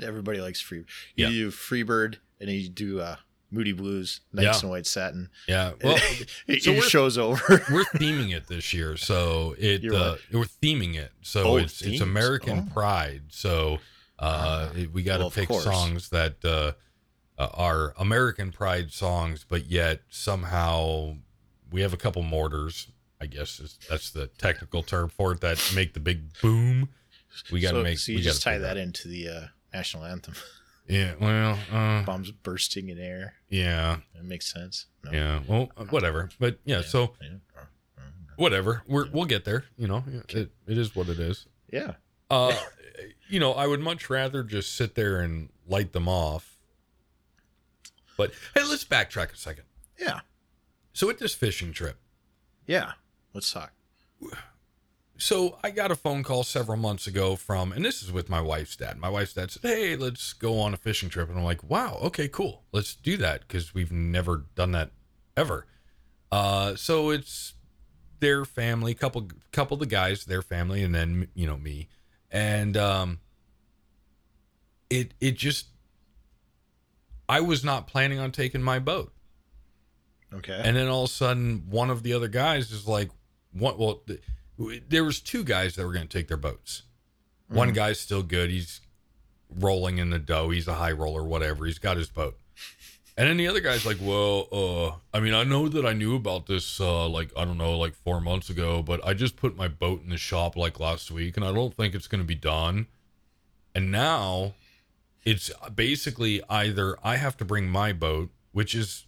Everybody 0.03 0.41
likes 0.41 0.63
free. 0.63 0.79
You 0.79 0.85
Yeah. 1.27 1.29
do 1.29 1.51
Freebird, 1.51 2.17
and 2.41 2.49
you 2.49 2.71
do 2.71 3.01
uh, 3.01 3.17
Moody 3.51 3.73
Blues, 3.73 4.21
Nights 4.33 4.63
Yeah. 4.63 4.67
in 4.67 4.71
White 4.71 4.87
Satin. 4.87 5.29
Yeah. 5.49 5.73
Well, 5.83 5.99
It- 6.47 6.63
so 6.63 6.73
we're- 6.73 6.89
show's 6.89 7.19
over. 7.19 7.41
we're 7.71 7.85
theming 7.85 8.35
it 8.35 8.47
this 8.49 8.73
year, 8.73 8.97
so 8.97 9.55
it 9.59 9.85
uh, 9.85 10.17
what? 10.17 10.21
we're 10.33 10.45
theming 10.63 10.95
it. 10.97 11.13
So 11.23 11.45
Oh, 11.45 11.57
it's 11.57 11.79
themes. 11.81 11.95
it's 11.95 12.03
American 12.03 12.69
Oh. 12.71 12.73
Pride. 12.73 13.23
So 13.31 13.79
uh, 14.19 14.69
Ah, 14.73 14.77
it- 14.77 14.93
we 14.93 15.03
got 15.03 15.17
to 15.19 15.25
well, 15.25 15.31
pick 15.31 15.51
songs 15.53 16.11
that 16.11 16.45
uh, 16.45 16.73
uh, 17.41 17.49
are 17.55 17.95
American 17.99 18.53
Pride 18.53 18.93
songs, 18.93 19.45
but 19.49 19.67
yet 19.67 20.03
somehow 20.11 21.17
we 21.71 21.81
have 21.83 21.93
a 21.93 21.97
couple 21.97 22.23
mortars. 22.23 22.87
I 23.23 23.27
guess 23.27 23.61
is, 23.61 23.79
that's 23.89 24.11
the 24.11 24.29
technical 24.29 24.83
term 24.83 25.11
for 25.11 25.33
it 25.33 25.41
that 25.43 25.73
make 25.75 25.93
the 25.93 26.01
big 26.01 26.33
boom. 26.41 26.89
We 27.53 27.61
got 27.61 27.73
to 27.73 27.77
so, 27.79 27.83
make. 27.83 27.99
So 27.99 28.13
you 28.13 28.19
we 28.19 28.23
just 28.23 28.43
tie 28.43 28.53
figure 28.55 28.67
that 28.69 28.77
into 28.79 29.09
the 29.09 29.29
uh, 29.29 29.41
national 29.75 30.05
anthem. 30.05 30.35
Yeah. 30.91 31.15
Well. 31.21 31.59
Uh, 31.73 32.03
Bombs 32.05 32.31
bursting 32.31 32.89
in 32.89 32.99
air. 32.99 33.35
yeah. 33.49 33.99
It 34.15 34.25
makes 34.25 34.53
sense. 34.53 34.87
No. 35.05 35.13
Yeah. 35.13 35.41
Well, 35.47 35.71
uh, 35.77 35.85
whatever. 35.85 36.29
But 36.39 36.59
yeah. 36.65 36.83
So 36.83 37.15
Yeah. 37.23 37.63
whatever. 38.37 38.83
We're 38.87 39.09
we'll 39.11 39.25
get 39.27 39.45
there. 39.45 39.65
You 39.77 39.89
know. 39.89 40.05
It, 40.29 40.51
it 40.67 40.79
is 40.79 40.95
what 40.97 41.09
it 41.09 41.19
is. 41.21 41.47
Yeah. 41.73 41.95
Uh, 42.31 42.55
you 43.29 43.41
know, 43.41 43.53
I 43.53 43.67
would 43.67 43.81
much 43.81 44.11
rather 44.11 44.43
just 44.43 44.75
sit 44.77 44.95
there 44.95 45.21
and 45.21 45.49
light 45.67 45.93
them 45.93 46.09
off. 46.09 46.59
But 48.17 48.33
hey, 48.55 48.63
let's 48.65 48.85
backtrack 48.85 49.33
a 49.33 49.37
second. 49.37 49.65
Yeah. 49.99 50.21
So 50.93 51.09
at 51.11 51.19
this 51.19 51.35
fishing 51.35 51.73
trip, 51.73 51.97
Yeah. 52.67 52.93
Let's 53.33 53.51
talk. 53.53 53.73
So 55.21 55.59
I 55.63 55.71
got 55.71 55.91
a 55.91 55.97
phone 55.97 56.23
call 56.23 56.45
several 56.45 56.79
months 56.79 57.07
ago 57.07 57.37
from, 57.37 57.73
and 57.73 57.85
this 57.85 58.03
is 58.03 58.11
with 58.11 58.31
my 58.31 58.41
wife's 58.41 58.75
dad. 58.75 58.99
My 58.99 59.11
wife's 59.11 59.35
dad 59.35 59.51
said, 59.51 59.63
"Hey, 59.63 59.95
let's 59.95 60.33
go 60.33 60.59
on 60.59 60.73
a 60.73 60.79
fishing 60.79 61.11
trip," 61.11 61.29
and 61.29 61.39
I'm 61.39 61.45
like, 61.45 61.63
"Wow, 61.63 61.99
okay, 62.03 62.27
cool, 62.27 62.65
let's 62.73 62.95
do 62.95 63.17
that," 63.19 63.43
because 63.43 63.75
we've 63.75 63.93
never 63.93 64.47
done 64.55 64.73
that 64.73 64.93
ever. 65.37 65.67
Uh, 66.33 66.75
so 66.75 67.11
it's 67.11 67.55
their 68.21 68.45
family, 68.45 68.95
couple, 68.95 69.29
couple 69.53 69.75
of 69.75 69.81
the 69.81 69.87
guys, 69.87 70.25
their 70.25 70.43
family, 70.43 70.83
and 70.83 70.95
then 70.95 71.29
you 71.35 71.47
know 71.47 71.59
me, 71.59 71.89
and 72.31 72.77
um, 72.79 73.21
it 74.89 75.13
it 75.21 75.37
just, 75.37 75.67
I 77.29 77.41
was 77.41 77.63
not 77.63 77.87
planning 77.87 78.19
on 78.19 78.33
taking 78.33 78.63
my 78.63 78.79
boat. 78.79 79.13
Okay. 80.33 80.61
And 80.65 80.77
then 80.77 80.89
all 80.89 81.05
of 81.05 81.11
a 81.11 81.13
sudden, 81.13 81.65
one 81.69 81.91
of 81.91 82.05
the 82.05 82.15
other 82.15 82.29
guys 82.29 82.71
is 82.71 82.89
like, 82.89 83.11
"What?" 83.53 83.79
Well, 83.79 83.97
th- 84.07 84.23
there 84.89 85.05
was 85.05 85.21
two 85.21 85.45
guys 85.45 85.77
that 85.77 85.87
were 85.87 85.93
going 85.93 86.07
to 86.07 86.19
take 86.19 86.29
their 86.29 86.37
boats. 86.37 86.83
One 87.49 87.73
guy's 87.73 87.99
still 87.99 88.23
good; 88.23 88.51
he's 88.51 88.81
rolling 89.59 89.99
in 89.99 90.11
the 90.11 90.19
dough. 90.19 90.51
He's 90.51 90.69
a 90.69 90.75
high 90.75 90.93
roller, 90.93 91.25
whatever. 91.25 91.67
He's 91.67 91.79
got 91.79 91.97
his 91.97 92.09
boat. 92.09 92.37
And 93.17 93.29
then 93.29 93.37
the 93.37 93.49
other 93.49 93.61
guy's 93.61 93.85
like, 93.85 93.99
"Well, 94.01 94.49
uh, 94.53 95.17
I 95.17 95.21
mean, 95.21 95.35
I 95.35 95.45
know 95.45 95.69
that 95.69 95.85
I 95.85 95.93
knew 95.93 96.15
about 96.15 96.47
this, 96.47 96.81
uh, 96.81 97.09
like 97.09 97.31
I 97.37 97.45
don't 97.45 97.59
know, 97.59 97.77
like 97.77 97.95
four 97.95 98.21
months 98.21 98.49
ago, 98.51 98.83
but 98.83 99.05
I 99.05 99.15
just 99.15 99.37
put 99.37 99.57
my 99.57 99.69
boat 99.69 100.03
in 100.03 100.11
the 100.11 100.17
shop 100.17 100.57
like 100.57 100.79
last 100.79 101.11
week, 101.11 101.37
and 101.37 101.45
I 101.45 101.53
don't 101.53 101.75
think 101.75 101.95
it's 101.95 102.07
going 102.07 102.23
to 102.23 102.27
be 102.27 102.35
done. 102.35 102.87
And 103.75 103.91
now, 103.91 104.55
it's 105.25 105.51
basically 105.75 106.41
either 106.49 106.97
I 107.03 107.17
have 107.17 107.37
to 107.39 107.45
bring 107.45 107.69
my 107.69 107.93
boat, 107.93 108.31
which 108.53 108.75
is 108.75 109.05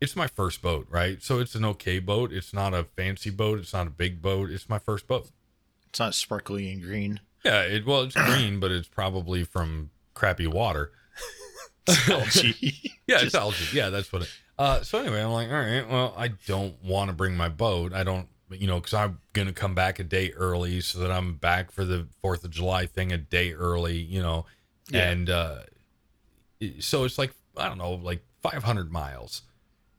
it's 0.00 0.14
my 0.16 0.26
first 0.26 0.60
boat, 0.62 0.86
right? 0.90 1.22
So 1.22 1.38
it's 1.38 1.54
an 1.54 1.64
okay 1.64 1.98
boat. 1.98 2.32
It's 2.32 2.52
not 2.52 2.74
a 2.74 2.84
fancy 2.84 3.30
boat. 3.30 3.58
It's 3.58 3.72
not 3.72 3.86
a 3.86 3.90
big 3.90 4.20
boat. 4.22 4.50
It's 4.50 4.68
my 4.68 4.78
first 4.78 5.06
boat. 5.06 5.30
it's 5.88 5.98
not 6.00 6.14
sparkly 6.14 6.70
and 6.70 6.82
green. 6.82 7.20
Yeah, 7.44 7.62
it 7.62 7.86
well, 7.86 8.02
it's 8.02 8.14
green, 8.14 8.58
but 8.60 8.70
it's 8.72 8.88
probably 8.88 9.44
from 9.44 9.90
crappy 10.14 10.46
water. 10.46 10.92
Algae. 12.08 12.92
Yeah, 13.08 13.18
it's 13.20 13.36
algae. 13.36 13.64
Yeah, 13.72 13.90
that's 13.90 14.12
what 14.12 14.22
it. 14.22 14.28
Uh, 14.58 14.82
so 14.82 14.98
anyway, 14.98 15.22
I'm 15.22 15.30
like, 15.30 15.46
all 15.48 15.54
right, 15.60 15.88
well, 15.88 16.12
I 16.16 16.26
don't 16.26 16.74
want 16.82 17.08
to 17.08 17.14
bring 17.14 17.36
my 17.36 17.48
boat. 17.48 17.92
I 17.92 18.02
don't, 18.02 18.26
you 18.50 18.66
know, 18.66 18.80
because 18.80 18.94
I'm 18.94 19.20
gonna 19.32 19.52
come 19.52 19.76
back 19.76 20.00
a 20.00 20.02
day 20.04 20.32
early 20.32 20.80
so 20.80 20.98
that 20.98 21.12
I'm 21.12 21.34
back 21.36 21.70
for 21.70 21.84
the 21.84 22.08
Fourth 22.20 22.42
of 22.42 22.50
July 22.50 22.86
thing 22.86 23.12
a 23.12 23.16
day 23.16 23.52
early, 23.52 23.96
you 23.98 24.20
know, 24.20 24.44
Yeah. 24.90 25.08
and 25.08 25.30
uh, 25.30 25.58
so 26.80 27.04
it's 27.04 27.16
like 27.16 27.32
I 27.56 27.68
don't 27.68 27.78
know, 27.78 27.92
like 27.92 28.24
500 28.42 28.90
miles. 28.90 29.42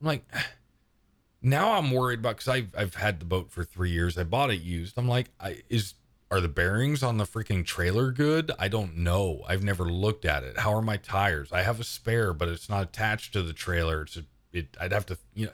I'm 0.02 0.08
like, 0.08 0.26
now 1.42 1.74
I'm 1.74 1.92
worried 1.92 2.20
about 2.20 2.38
because 2.38 2.48
I've 2.48 2.74
I've 2.78 2.96
had 2.96 3.20
the 3.20 3.26
boat 3.26 3.52
for 3.52 3.64
three 3.64 3.92
years. 3.92 4.18
I 4.18 4.24
bought 4.24 4.52
it 4.52 4.62
used. 4.62 4.98
I'm 4.98 5.08
like, 5.08 5.30
I 5.40 5.62
is 5.70 5.96
are 6.30 6.42
the 6.42 6.50
bearings 6.50 7.04
on 7.04 7.18
the 7.18 7.24
freaking 7.24 7.66
trailer 7.66 8.12
good? 8.12 8.52
I 8.60 8.68
don't 8.68 8.98
know. 8.98 9.44
I've 9.48 9.64
never 9.64 9.86
looked 9.86 10.26
at 10.26 10.44
it. 10.44 10.60
How 10.60 10.74
are 10.74 10.82
my 10.82 10.98
tires? 10.98 11.54
I 11.54 11.62
have 11.62 11.80
a 11.80 11.86
spare, 11.86 12.34
but 12.34 12.50
it's 12.50 12.70
not 12.70 12.84
attached 12.84 13.34
to 13.34 13.42
the 13.42 13.54
trailer. 13.54 14.02
It's 14.02 14.18
a, 14.18 14.24
it. 14.52 14.76
I'd 14.80 14.92
have 14.92 15.06
to, 15.08 15.18
you 15.34 15.46
know, 15.48 15.54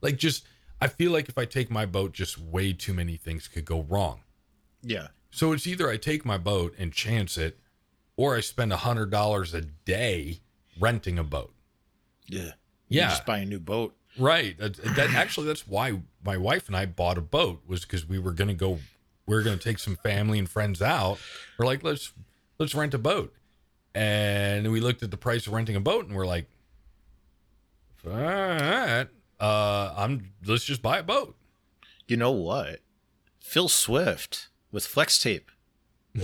like 0.00 0.16
just. 0.16 0.46
I 0.80 0.88
feel 0.88 1.12
like 1.12 1.28
if 1.28 1.38
I 1.38 1.44
take 1.44 1.70
my 1.70 1.86
boat, 1.86 2.12
just 2.12 2.38
way 2.38 2.72
too 2.72 2.92
many 2.92 3.16
things 3.16 3.46
could 3.46 3.64
go 3.64 3.82
wrong. 3.82 4.22
yeah. 4.82 5.08
So 5.30 5.52
it's 5.52 5.66
either 5.66 5.88
I 5.88 5.96
take 5.96 6.24
my 6.24 6.36
boat 6.36 6.74
and 6.76 6.92
chance 6.92 7.38
it, 7.38 7.58
or 8.16 8.36
I 8.36 8.40
spend 8.40 8.72
a 8.72 8.76
hundred 8.76 9.10
dollars 9.10 9.54
a 9.54 9.62
day 9.62 10.40
renting 10.78 11.18
a 11.18 11.24
boat. 11.24 11.54
Yeah. 12.26 12.52
You 12.92 13.00
Yeah, 13.00 13.08
just 13.08 13.26
buy 13.26 13.38
a 13.38 13.44
new 13.46 13.58
boat. 13.58 13.96
Right. 14.18 14.58
That, 14.58 14.74
that 14.96 15.14
actually 15.14 15.46
that's 15.46 15.66
why 15.66 16.00
my 16.24 16.36
wife 16.36 16.66
and 16.66 16.76
I 16.76 16.86
bought 16.86 17.16
a 17.18 17.22
boat 17.22 17.62
was 17.66 17.82
because 17.82 18.06
we 18.06 18.18
were 18.18 18.32
gonna 18.32 18.54
go 18.54 18.78
we 19.26 19.36
are 19.36 19.42
gonna 19.42 19.56
take 19.56 19.78
some 19.78 19.96
family 19.96 20.38
and 20.38 20.48
friends 20.48 20.82
out. 20.82 21.18
We're 21.58 21.66
like, 21.66 21.82
let's 21.82 22.12
let's 22.58 22.74
rent 22.74 22.92
a 22.94 22.98
boat. 22.98 23.32
And 23.94 24.70
we 24.70 24.80
looked 24.80 25.02
at 25.02 25.10
the 25.10 25.16
price 25.16 25.46
of 25.46 25.52
renting 25.52 25.76
a 25.76 25.80
boat 25.80 26.06
and 26.06 26.16
we're 26.16 26.26
like, 26.26 26.46
all 28.06 28.12
right, 28.12 29.06
uh 29.40 29.94
I'm 29.96 30.32
let's 30.44 30.64
just 30.64 30.82
buy 30.82 30.98
a 30.98 31.02
boat. 31.02 31.36
You 32.06 32.16
know 32.16 32.32
what? 32.32 32.80
Phil 33.40 33.68
Swift 33.68 34.48
with 34.70 34.86
flex 34.86 35.18
tape. 35.22 35.50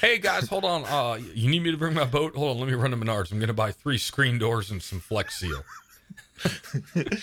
Hey 0.00 0.18
guys, 0.18 0.48
hold 0.48 0.64
on. 0.64 0.84
Uh 0.84 1.14
you 1.34 1.50
need 1.50 1.62
me 1.62 1.70
to 1.70 1.76
bring 1.76 1.94
my 1.94 2.04
boat? 2.04 2.36
Hold 2.36 2.52
on, 2.56 2.60
let 2.60 2.68
me 2.68 2.74
run 2.74 2.90
to 2.90 2.96
Menards. 2.96 3.32
I'm 3.32 3.40
gonna 3.40 3.52
buy 3.52 3.72
three 3.72 3.98
screen 3.98 4.38
doors 4.38 4.70
and 4.70 4.82
some 4.82 5.00
flex 5.00 5.38
seal. 5.40 5.62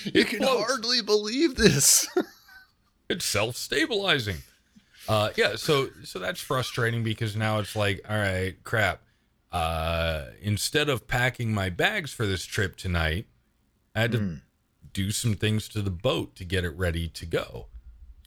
You 0.04 0.26
can 0.26 0.40
floats. 0.40 0.70
hardly 0.70 1.02
believe 1.02 1.56
this. 1.56 2.06
it's 3.10 3.24
self-stabilizing 3.24 4.38
uh 5.08 5.30
yeah 5.38 5.56
so 5.56 5.90
so 6.04 6.20
that's 6.20 6.42
frustrating 6.42 7.04
because 7.04 7.36
now 7.36 7.60
it's 7.60 7.76
like 7.76 8.02
all 8.10 8.18
right 8.18 8.56
crap 8.64 9.02
uh 9.52 10.26
instead 10.42 10.90
of 10.90 11.08
packing 11.08 11.54
my 11.54 11.70
bags 11.70 12.12
for 12.12 12.26
this 12.26 12.44
trip 12.44 12.76
tonight 12.76 13.28
i 13.96 14.02
had 14.02 14.12
to 14.12 14.40
do 14.92 15.12
some 15.12 15.36
things 15.36 15.68
to 15.70 15.82
the 15.82 15.92
boat 15.92 16.36
to 16.36 16.44
get 16.44 16.64
it 16.66 16.76
ready 16.76 17.08
to 17.08 17.26
go 17.26 17.68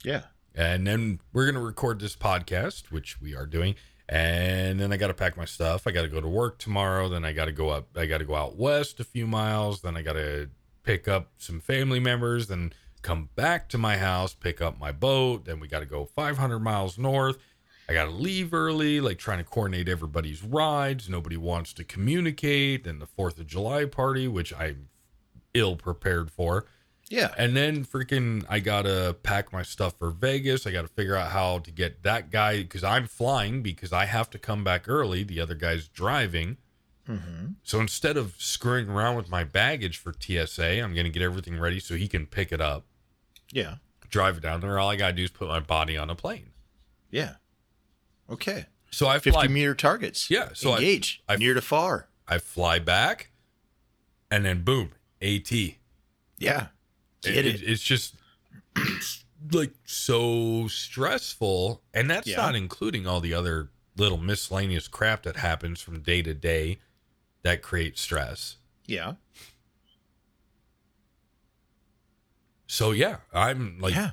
yeah. 0.04 0.22
and 0.54 0.86
then 0.86 1.18
we're 1.32 1.44
going 1.44 1.56
to 1.56 1.60
record 1.60 1.98
this 1.98 2.14
podcast 2.14 2.92
which 2.92 3.20
we 3.20 3.34
are 3.34 3.46
doing 3.46 3.74
and 4.08 4.80
then 4.80 4.92
i 4.92 4.96
got 4.96 5.08
to 5.08 5.14
pack 5.14 5.36
my 5.36 5.44
stuff. 5.44 5.86
I 5.86 5.90
got 5.90 6.02
to 6.02 6.08
go 6.08 6.20
to 6.20 6.28
work 6.28 6.58
tomorrow. 6.58 7.08
Then 7.08 7.24
i 7.24 7.32
got 7.32 7.46
to 7.46 7.52
go 7.52 7.68
up 7.68 7.88
i 7.96 8.06
got 8.06 8.18
to 8.18 8.24
go 8.24 8.34
out 8.34 8.56
west 8.56 9.00
a 9.00 9.04
few 9.04 9.26
miles. 9.26 9.82
Then 9.82 9.96
i 9.96 10.02
got 10.02 10.14
to 10.14 10.50
pick 10.82 11.06
up 11.06 11.32
some 11.36 11.60
family 11.60 12.00
members 12.00 12.46
then 12.46 12.72
come 13.02 13.28
back 13.34 13.68
to 13.68 13.78
my 13.78 13.98
house 13.98 14.34
pick 14.34 14.60
up 14.62 14.78
my 14.78 14.92
boat. 14.92 15.44
Then 15.44 15.60
we 15.60 15.68
got 15.68 15.80
to 15.80 15.86
go 15.86 16.06
500 16.06 16.58
miles 16.58 16.98
north. 16.98 17.38
I 17.88 17.94
got 17.94 18.04
to 18.04 18.10
leave 18.10 18.52
early 18.52 19.00
like 19.00 19.18
trying 19.18 19.38
to 19.38 19.44
coordinate 19.44 19.88
everybody's 19.88 20.42
rides. 20.42 21.08
Nobody 21.08 21.36
wants 21.36 21.72
to 21.74 21.84
communicate. 21.84 22.84
Then 22.84 22.98
the 22.98 23.06
4th 23.06 23.38
of 23.38 23.46
july 23.46 23.84
party 23.84 24.26
which 24.26 24.54
i'm 24.54 24.88
ill 25.54 25.76
prepared 25.76 26.30
for 26.30 26.66
Yeah. 27.10 27.32
and 27.38 27.56
then 27.56 27.84
freaking, 27.84 28.44
I 28.48 28.60
gotta 28.60 29.16
pack 29.22 29.52
my 29.52 29.62
stuff 29.62 29.94
for 29.98 30.10
Vegas. 30.10 30.66
I 30.66 30.72
gotta 30.72 30.88
figure 30.88 31.16
out 31.16 31.30
how 31.32 31.58
to 31.60 31.70
get 31.70 32.02
that 32.02 32.30
guy 32.30 32.58
because 32.62 32.84
I'm 32.84 33.06
flying 33.06 33.62
because 33.62 33.92
I 33.92 34.04
have 34.04 34.28
to 34.30 34.38
come 34.38 34.62
back 34.62 34.88
early. 34.88 35.22
The 35.24 35.40
other 35.40 35.54
guy's 35.54 35.88
driving. 35.88 36.58
Mm-hmm. 37.08 37.46
So 37.62 37.80
instead 37.80 38.18
of 38.18 38.34
screwing 38.36 38.88
around 38.90 39.16
with 39.16 39.30
my 39.30 39.42
baggage 39.42 39.96
for 39.96 40.12
TSA, 40.12 40.82
I'm 40.82 40.94
gonna 40.94 41.08
get 41.08 41.22
everything 41.22 41.58
ready 41.58 41.80
so 41.80 41.94
he 41.94 42.08
can 42.08 42.26
pick 42.26 42.52
it 42.52 42.60
up, 42.60 42.84
Yeah. 43.50 43.76
drive 44.10 44.36
it 44.36 44.42
down 44.42 44.60
there. 44.60 44.78
All 44.78 44.90
I 44.90 44.96
gotta 44.96 45.14
do 45.14 45.22
is 45.24 45.30
put 45.30 45.48
my 45.48 45.60
body 45.60 45.96
on 45.96 46.10
a 46.10 46.14
plane. 46.14 46.50
Yeah. 47.10 47.34
Okay. 48.28 48.66
So 48.90 49.06
I 49.08 49.14
50 49.14 49.30
fly. 49.30 49.48
meter 49.48 49.74
targets. 49.74 50.30
Yeah, 50.30 50.50
so 50.52 50.72
I- 50.72 50.76
engage 50.76 51.22
I- 51.28 51.36
near 51.36 51.54
to 51.54 51.62
far. 51.62 52.08
I 52.26 52.36
fly 52.38 52.78
back, 52.78 53.30
and 54.30 54.44
then 54.44 54.62
boom, 54.62 54.92
AT. 55.22 55.50
Yeah. 56.36 56.66
Get 57.22 57.46
it. 57.46 57.62
It's 57.62 57.82
just 57.82 58.14
it's 58.76 59.24
like 59.52 59.72
so 59.84 60.68
stressful, 60.68 61.82
and 61.94 62.10
that's 62.10 62.26
Yeah. 62.26 62.36
not 62.36 62.54
including 62.54 63.06
all 63.06 63.20
the 63.20 63.34
other 63.34 63.70
little 63.96 64.18
miscellaneous 64.18 64.86
crap 64.88 65.22
that 65.24 65.36
happens 65.36 65.80
from 65.80 66.00
day 66.02 66.22
to 66.22 66.34
day 66.34 66.78
that 67.42 67.62
creates 67.62 68.00
stress. 68.00 68.56
Yeah. 68.86 69.14
So 72.66 72.90
yeah, 72.90 73.18
I'm 73.32 73.78
like 73.80 73.94
yeah. 73.94 74.12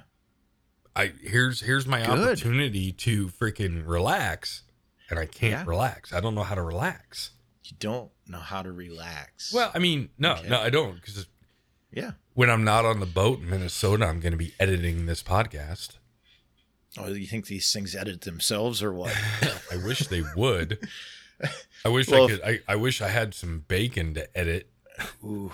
I 0.95 1.07
here's 1.21 1.62
here's 1.62 1.85
my 1.85 2.00
Good. 2.05 2.09
opportunity 2.19 2.91
to 2.93 3.27
freaking 3.27 3.85
relax, 3.85 4.63
and 5.09 5.19
I 5.19 5.25
can't 5.25 5.51
Yeah. 5.51 5.63
relax. 5.67 6.13
I 6.13 6.19
don't 6.21 6.35
know 6.35 6.43
how 6.43 6.55
to 6.55 6.62
relax. 6.62 7.31
You 7.65 7.75
don't 7.79 8.12
know 8.27 8.39
how 8.39 8.62
to 8.62 8.71
relax. 8.71 9.51
Well, 9.51 9.71
I 9.74 9.79
mean, 9.79 10.09
no, 10.17 10.33
Okay. 10.35 10.47
no, 10.50 10.62
I 10.62 10.69
don't 10.69 10.95
because 10.95 11.25
yeah. 11.95 12.11
when 12.33 12.49
I'm 12.49 12.63
not 12.63 12.85
on 12.85 12.99
the 12.99 13.05
boat 13.05 13.39
in 13.39 13.49
Minnesota, 13.49 14.05
I'm 14.05 14.19
going 14.19 14.33
to 14.33 14.37
be 14.37 14.53
editing 14.59 15.07
this 15.07 15.23
podcast. 15.23 15.97
Oh, 16.97 17.07
you 17.07 17.25
think 17.25 17.47
these 17.47 17.71
things 17.73 17.95
edit 17.95 18.21
themselves 18.21 18.83
or 18.83 18.93
what? 18.93 19.15
I 19.71 19.77
wish 19.77 20.07
they 20.07 20.23
would. 20.35 20.87
I 21.83 21.89
wish 21.89 22.07
Well, 22.07 22.25
I 22.25 22.29
could. 22.29 22.41
I, 22.43 22.59
I 22.67 22.75
wish 22.75 23.01
I 23.01 23.09
had 23.09 23.33
some 23.33 23.65
bacon 23.67 24.13
to 24.13 24.37
edit. 24.37 24.69
Ooh. 25.23 25.51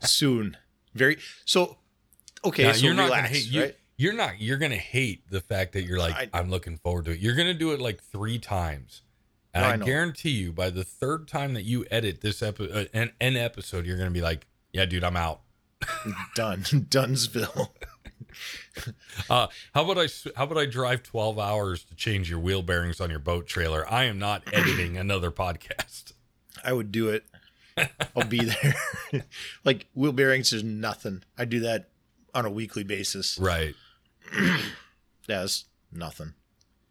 Soon. 0.00 0.56
Very 0.94 1.18
so 1.44 1.78
okay, 2.44 2.64
Now, 2.64 2.72
so 2.72 2.84
you're 2.84 2.94
not 2.94 3.04
relax, 3.04 3.28
gonna 3.28 3.34
hate. 3.34 3.50
You, 3.50 3.62
right? 3.62 3.76
You're 3.96 4.12
not. 4.12 4.40
You're 4.40 4.58
gonna 4.58 4.76
hate 4.76 5.30
the 5.30 5.40
fact 5.40 5.72
that 5.72 5.84
you're 5.84 5.98
like. 5.98 6.30
I- 6.32 6.38
am 6.38 6.50
looking 6.50 6.76
forward 6.76 7.06
to 7.06 7.12
it. 7.12 7.20
You're 7.20 7.34
gonna 7.34 7.54
do 7.54 7.72
it 7.72 7.80
like 7.80 8.02
three 8.02 8.38
times, 8.38 9.02
and 9.54 9.64
I 9.64 9.74
I, 9.74 9.76
guarantee 9.76 10.30
you, 10.30 10.52
by 10.52 10.70
the 10.70 10.84
third 10.84 11.28
time 11.28 11.54
that 11.54 11.64
you 11.64 11.84
edit 11.90 12.20
this 12.20 12.42
episode, 12.42 12.76
uh, 12.76 12.84
an, 12.92 13.12
an 13.20 13.36
episode, 13.36 13.86
you're 13.86 13.98
gonna 13.98 14.10
be 14.10 14.22
like, 14.22 14.46
"Yeah, 14.78 14.84
dude, 14.86 15.02
I'm 15.04 15.16
out." 15.16 15.40
Done. 16.34 16.64
Dunsville. 16.88 17.74
Uh, 19.28 19.48
how 19.74 19.82
about 19.90 19.98
I? 19.98 20.06
How 20.36 20.44
about 20.44 20.58
I 20.58 20.66
drive 20.66 21.02
12 21.02 21.36
hours 21.40 21.82
to 21.84 21.96
change 21.96 22.30
your 22.30 22.38
wheel 22.38 22.62
bearings 22.62 23.00
on 23.00 23.10
your 23.10 23.18
boat 23.18 23.48
trailer? 23.48 23.84
I 23.90 24.04
am 24.04 24.20
not 24.20 24.42
editing 24.52 24.96
another 24.96 25.32
podcast. 25.32 26.12
I 26.64 26.72
would 26.72 26.92
do 26.92 27.08
it. 27.08 27.24
I'll 28.16 28.24
be 28.28 28.44
there. 28.44 29.24
like 29.64 29.86
wheel 29.94 30.12
bearings 30.12 30.52
is 30.52 30.62
nothing. 30.62 31.24
I 31.36 31.44
do 31.46 31.58
that 31.60 31.88
on 32.32 32.44
a 32.46 32.50
weekly 32.50 32.84
basis. 32.84 33.36
Right. 33.38 33.74
That's 35.26 35.64
nothing. 35.90 36.34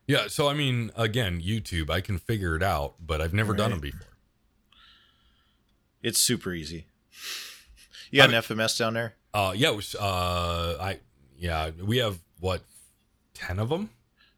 Yeah. 0.08 0.28
So 0.28 0.50
I 0.50 0.54
mean, 0.54 0.92
again, 0.98 1.40
YouTube, 1.42 1.90
I 1.90 2.02
can 2.02 2.18
figure 2.18 2.58
it 2.58 2.64
out, 2.64 2.96
but 3.00 3.22
I've 3.22 3.34
never 3.34 3.54
done 3.54 3.72
Right. 3.72 3.82
them 3.82 3.92
before. 3.92 4.08
It's 6.04 6.20
super 6.20 6.52
easy. 6.54 6.88
You 8.12 8.22
got 8.22 8.34
an 8.34 8.42
FMS 8.42 8.78
down 8.78 8.94
there? 8.94 9.16
Uh, 9.34 9.54
yeah. 9.56 9.70
It 9.70 9.76
was, 9.76 9.96
uh, 9.96 10.78
I 10.80 11.00
yeah, 11.38 11.72
we 11.84 11.98
have 11.98 12.20
what 12.40 12.62
ten 13.34 13.60
of 13.60 13.70
them. 13.70 13.90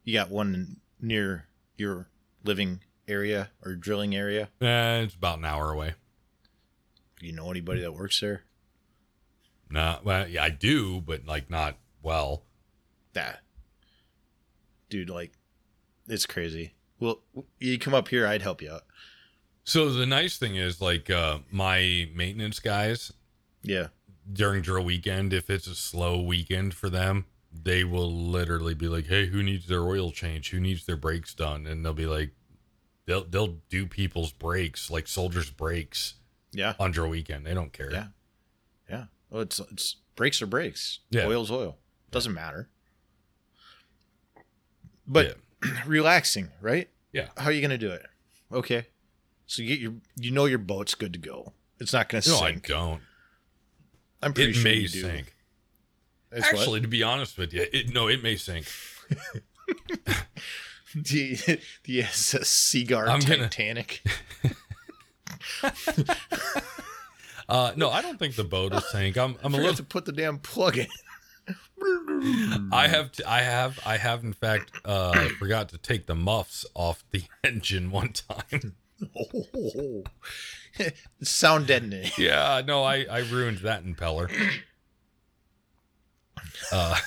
You 0.03 0.13
got 0.13 0.29
one 0.29 0.77
near 0.99 1.45
your 1.77 2.09
living 2.43 2.81
area 3.07 3.51
or 3.63 3.75
drilling 3.75 4.15
area? 4.15 4.49
Eh, 4.61 5.01
it's 5.01 5.15
about 5.15 5.39
an 5.39 5.45
hour 5.45 5.71
away. 5.71 5.93
Do 7.19 7.25
you 7.25 7.33
know 7.33 7.51
anybody 7.51 7.81
that 7.81 7.93
works 7.93 8.19
there? 8.19 8.43
Nah, 9.69 9.99
well, 10.03 10.27
yeah, 10.27 10.43
I 10.43 10.49
do, 10.49 11.01
but 11.01 11.25
like 11.25 11.49
not 11.49 11.77
well. 12.01 12.43
That 13.13 13.41
dude, 14.89 15.09
like, 15.09 15.33
it's 16.07 16.25
crazy. 16.25 16.73
Well, 16.99 17.21
you 17.59 17.77
come 17.79 17.93
up 17.93 18.07
here, 18.07 18.27
I'd 18.27 18.41
help 18.41 18.61
you 18.61 18.71
out. 18.71 18.83
So 19.63 19.91
the 19.91 20.05
nice 20.05 20.37
thing 20.37 20.55
is, 20.55 20.81
like, 20.81 21.09
uh, 21.09 21.39
my 21.51 22.09
maintenance 22.13 22.59
guys 22.59 23.13
Yeah, 23.61 23.87
during 24.31 24.61
drill 24.61 24.83
weekend, 24.83 25.33
if 25.33 25.49
it's 25.49 25.67
a 25.67 25.75
slow 25.75 26.21
weekend 26.21 26.73
for 26.73 26.89
them, 26.89 27.25
they 27.51 27.83
will 27.83 28.11
literally 28.11 28.73
be 28.73 28.87
like, 28.87 29.07
"Hey, 29.07 29.27
who 29.27 29.43
needs 29.43 29.67
their 29.67 29.83
oil 29.83 30.11
change? 30.11 30.51
Who 30.51 30.59
needs 30.59 30.85
their 30.85 30.97
brakes 30.97 31.33
done?" 31.33 31.65
And 31.67 31.83
they'll 31.85 31.93
be 31.93 32.05
like, 32.05 32.31
they'll 33.09 33.25
they'll 33.25 33.57
do 33.69 33.87
people's 33.87 34.31
brakes, 34.31 34.89
like 34.91 35.07
soldiers' 35.07 35.49
brakes, 35.49 36.13
yeah, 36.51 36.75
on 36.79 36.91
drill 36.91 37.09
weekend. 37.09 37.45
They 37.45 37.53
don't 37.53 37.73
care. 37.73 37.91
yeah, 37.91 38.07
yeah. 38.89 39.05
Well, 39.29 39.41
it's 39.41 39.59
it's 39.59 39.97
brakes 40.15 40.41
or 40.41 40.45
brakes. 40.45 40.99
Yeah. 41.09 41.25
oil's 41.25 41.51
oil. 41.51 41.77
Doesn't 42.11 42.33
matter. 42.33 42.69
But 45.07 45.37
relaxing, 45.87 46.49
right? 46.61 46.87
Yeah. 47.11 47.29
How 47.35 47.45
are 47.45 47.51
you 47.51 47.61
gonna 47.61 47.77
do 47.79 47.89
it? 47.89 48.05
Okay, 48.51 48.87
so 49.47 49.63
you 49.63 49.67
get 49.67 49.79
your, 49.79 49.93
you 50.19 50.31
know 50.31 50.45
your 50.45 50.59
boat's 50.59 50.93
good 50.95 51.13
to 51.13 51.19
go. 51.19 51.53
It's 51.79 51.93
not 51.93 52.09
gonna 52.09 52.23
no, 52.27 52.35
sink. 52.35 52.69
I 52.69 52.73
don't. 52.73 53.01
I'm 54.21 54.33
pretty 54.33 54.51
It 54.51 54.55
sure 54.55 54.63
may 54.63 54.85
sink. 54.87 55.33
It's 56.31 56.51
what? 56.51 56.59
Actually, 56.59 56.81
to 56.81 56.87
be 56.87 57.03
honest 57.03 57.37
with 57.37 57.53
you, 57.53 57.65
it, 57.71 57.93
no, 57.93 58.07
it 58.07 58.21
may 58.21 58.35
sink. 58.35 58.65
the 60.95 61.59
the 61.83 62.01
SS 62.03 62.47
Seagull 62.49 63.09
I'm 63.09 63.19
gonna- 63.21 63.49
Titanic. 63.49 64.03
Uh, 67.47 67.71
no, 67.75 67.89
I 67.89 68.03
don't 68.03 68.19
think 68.19 68.35
the 68.35 68.43
boat 68.43 68.71
will 68.73 68.79
sink. 68.81 69.17
I'm, 69.17 69.35
I'm 69.43 69.55
a 69.55 69.57
little. 69.57 69.73
to 69.73 69.81
put 69.83 70.05
the 70.05 70.11
damn 70.11 70.37
plug 70.37 70.77
in. 70.77 70.85
I 72.71 72.87
have, 72.87 73.09
I 73.27 73.41
have, 73.41 73.79
I 73.83 73.97
have, 73.97 74.23
in 74.23 74.33
fact, 74.33 74.71
uh, 74.85 75.29
forgot 75.39 75.69
to 75.69 75.79
take 75.79 76.05
the 76.05 76.13
muffs 76.13 76.63
off 76.75 77.03
the 77.09 77.23
engine 77.43 77.89
one 77.89 78.13
time. 78.13 78.75
Oh, 79.17 80.03
sound 81.21 81.67
deadening. 81.67 82.09
yeah, 82.17 82.61
no, 82.65 82.83
I, 82.83 83.05
I 83.09 83.19
ruined 83.19 83.59
that 83.59 83.83
impeller. 83.85 84.29
Uh, 86.71 86.97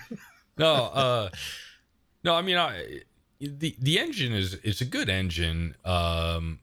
no, 0.58 0.72
uh, 0.74 1.28
no, 2.24 2.34
I 2.34 2.42
mean, 2.42 2.56
I, 2.56 3.00
the 3.40 3.76
the 3.78 3.98
engine 3.98 4.32
is 4.32 4.54
it's 4.62 4.80
a 4.80 4.84
good 4.84 5.08
engine. 5.08 5.74
Um, 5.84 6.60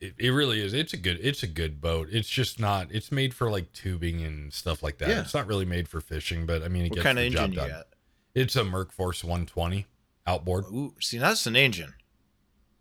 it, 0.00 0.14
it 0.18 0.30
really 0.30 0.60
is. 0.62 0.72
It's 0.72 0.92
a 0.92 0.96
good 0.96 1.18
it's 1.22 1.42
a 1.42 1.46
good 1.46 1.80
boat. 1.80 2.08
It's 2.10 2.28
just 2.28 2.58
not. 2.60 2.88
It's 2.90 3.10
made 3.12 3.34
for 3.34 3.50
like 3.50 3.72
tubing 3.72 4.22
and 4.22 4.52
stuff 4.52 4.82
like 4.82 4.98
that. 4.98 5.08
Yeah. 5.08 5.20
It's 5.20 5.34
not 5.34 5.46
really 5.46 5.64
made 5.64 5.88
for 5.88 6.00
fishing, 6.00 6.46
but 6.46 6.62
I 6.62 6.68
mean, 6.68 6.84
it 6.86 6.90
What 6.90 6.96
gets 6.96 7.04
kind 7.04 7.18
of 7.18 7.24
the 7.24 7.30
job 7.30 7.44
engine 7.44 7.52
you 7.52 7.60
done. 7.60 7.68
got? 7.70 7.86
It's 8.34 8.56
a 8.56 8.64
Merc 8.64 8.92
Force 8.92 9.24
120 9.24 9.86
outboard. 10.26 10.64
Ooh, 10.66 10.94
see, 11.00 11.18
that's 11.18 11.46
an 11.46 11.56
engine, 11.56 11.94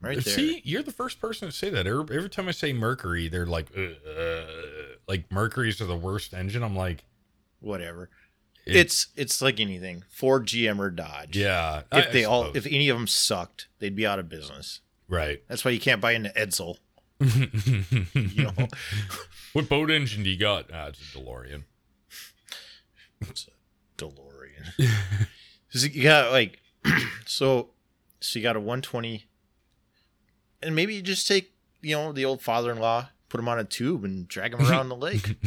right 0.01 0.15
there. 0.23 0.33
See, 0.33 0.61
you're 0.63 0.83
the 0.83 0.91
first 0.91 1.19
person 1.19 1.47
to 1.47 1.51
say 1.51 1.69
that. 1.69 1.85
Every, 1.87 2.15
every 2.15 2.29
time 2.29 2.47
I 2.47 2.51
say 2.51 2.73
Mercury, 2.73 3.27
they're 3.27 3.45
like, 3.45 3.67
uh, 3.77 4.09
uh, 4.09 4.45
like 5.07 5.31
Mercury's 5.31 5.79
are 5.81 5.85
the 5.85 5.95
worst 5.97 6.33
engine. 6.33 6.63
I'm 6.63 6.75
like, 6.75 7.03
Whatever. 7.61 8.09
It- 8.65 8.75
it's 8.75 9.07
it's 9.15 9.41
like 9.41 9.59
anything. 9.59 10.03
Ford, 10.09 10.45
GM, 10.47 10.79
or 10.79 10.89
Dodge. 10.91 11.35
yeah. 11.35 11.83
If 11.91 12.07
I- 12.07 12.11
they 12.11 12.23
I 12.25 12.27
all, 12.29 12.55
if 12.55 12.65
any 12.65 12.87
of 12.89 12.97
them 12.97 13.07
sucked, 13.07 13.67
they'd 13.79 13.95
be 13.95 14.05
out 14.07 14.19
of 14.19 14.29
business. 14.29 14.81
right. 15.07 15.41
That's 15.47 15.65
why 15.65 15.71
you 15.71 15.79
can't 15.79 15.99
buy 16.01 16.11
into 16.13 16.29
Edsel. 16.29 16.77
You 17.19 18.43
know, 18.43 18.67
what 19.53 19.67
boat 19.67 19.91
engine 19.91 20.23
do 20.23 20.29
you 20.29 20.37
got? 20.37 20.67
Ah, 20.73 20.87
it's 20.87 20.99
a 21.15 21.17
DeLorean. 21.19 21.63
it's 23.21 23.47
a 23.47 24.01
DeLorean. 24.01 24.89
So 25.71 25.85
you 25.85 26.01
got 26.03 26.31
like, 26.31 26.59
so, 27.27 27.69
so 28.21 28.39
you 28.39 28.43
got 28.43 28.55
a 28.55 28.59
120, 28.59 29.27
and 30.61 30.75
maybe 30.75 30.95
you 30.95 31.01
just 31.01 31.27
take, 31.27 31.51
you 31.81 31.95
know, 31.95 32.11
the 32.11 32.25
old 32.25 32.41
father-in-law, 32.41 33.09
put 33.29 33.39
him 33.39 33.47
on 33.47 33.59
a 33.59 33.63
tube, 33.63 34.03
and 34.03 34.27
drag 34.27 34.53
him 34.53 34.61
around 34.69 34.89
the 34.89 34.95
lake. 34.97 35.37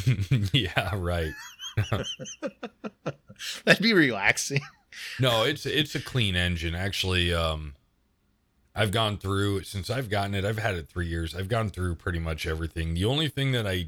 yeah, 0.52 0.90
right. 0.96 1.32
That'd 3.64 3.82
be 3.82 3.92
relaxing. 3.92 4.60
No, 5.18 5.44
it's 5.44 5.66
it's 5.66 5.94
a 5.94 6.00
clean 6.00 6.36
engine. 6.36 6.74
Actually, 6.74 7.32
um, 7.32 7.74
I've 8.74 8.90
gone 8.90 9.18
through 9.18 9.62
since 9.64 9.90
I've 9.90 10.08
gotten 10.10 10.34
it. 10.34 10.44
I've 10.44 10.58
had 10.58 10.74
it 10.74 10.88
three 10.88 11.06
years. 11.06 11.34
I've 11.34 11.48
gone 11.48 11.70
through 11.70 11.96
pretty 11.96 12.18
much 12.18 12.46
everything. 12.46 12.94
The 12.94 13.04
only 13.06 13.28
thing 13.28 13.52
that 13.52 13.66
I 13.66 13.86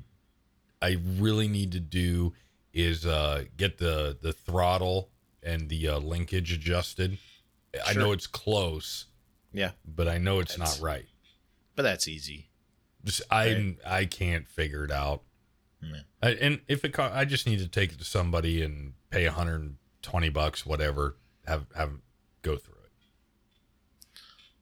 I 0.83 0.97
really 1.19 1.47
need 1.49 1.73
to 1.73 1.81
do 1.81 2.33
is 2.73 3.07
uh, 3.07 3.45
get 3.57 3.79
the 3.79 4.17
the 4.21 4.33
throttle 4.33 5.11
and 5.43 5.69
the 5.69 5.89
uh, 5.89 5.99
linkage 5.99 6.53
adjusted. 6.53 7.19
I 7.87 7.93
know 7.93 8.13
it's 8.13 8.27
close, 8.29 9.07
Yeah, 9.53 9.73
but 9.85 10.07
I 10.09 10.17
know 10.19 10.39
it's 10.41 10.55
That's- 10.57 10.81
not 10.81 10.85
right. 10.85 11.07
But 11.77 11.83
that's 11.83 12.09
easy. 12.09 12.49
Just 13.05 13.23
I. 13.31 13.77
I 13.87 14.05
can't 14.07 14.49
figure 14.49 14.85
it 14.85 14.91
out. 14.91 15.23
Yeah. 15.83 16.01
I, 16.23 16.31
and 16.31 16.61
if 16.69 16.85
it, 16.85 16.93
co- 16.95 17.11
I 17.13 17.25
just 17.25 17.47
need 17.47 17.59
to 17.59 17.69
take 17.69 17.93
it 17.93 17.99
to 17.99 18.05
somebody 18.05 18.63
and 18.63 18.95
pay 19.11 19.27
120 19.27 20.29
bucks, 20.31 20.65
whatever. 20.65 21.17
Have 21.47 21.67
have 21.77 21.93
go 22.43 22.57
through 22.57 22.75
it. 22.75 22.91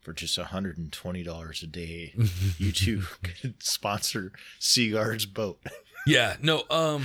For 0.01 0.13
just 0.13 0.37
$120 0.37 1.63
a 1.63 1.67
day, 1.67 2.15
you 2.59 2.73
two 2.73 3.03
could 3.23 3.63
sponsor 3.63 4.33
Seaguard's 4.59 5.27
boat. 5.27 5.61
Yeah, 6.07 6.35
no, 6.43 6.65
um 6.71 7.05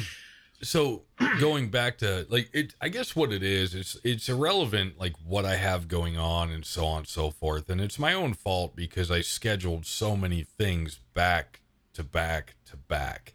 so 0.61 1.03
going 1.39 1.69
back 1.69 1.97
to 1.99 2.25
like 2.29 2.49
it 2.53 2.73
I 2.81 2.89
guess 2.89 3.15
what 3.15 3.31
it 3.31 3.43
is, 3.43 3.75
it's 3.75 3.97
it's 4.03 4.29
irrelevant 4.29 4.99
like 4.99 5.13
what 5.25 5.45
I 5.45 5.55
have 5.55 5.87
going 5.87 6.17
on 6.17 6.51
and 6.51 6.65
so 6.65 6.85
on 6.85 6.99
and 6.99 7.07
so 7.07 7.29
forth. 7.29 7.69
And 7.69 7.79
it's 7.81 7.99
my 7.99 8.13
own 8.13 8.33
fault 8.33 8.75
because 8.75 9.11
I 9.11 9.21
scheduled 9.21 9.85
so 9.85 10.15
many 10.15 10.43
things 10.43 10.99
back 11.13 11.61
to 11.93 12.03
back 12.03 12.55
to 12.65 12.77
back. 12.77 13.33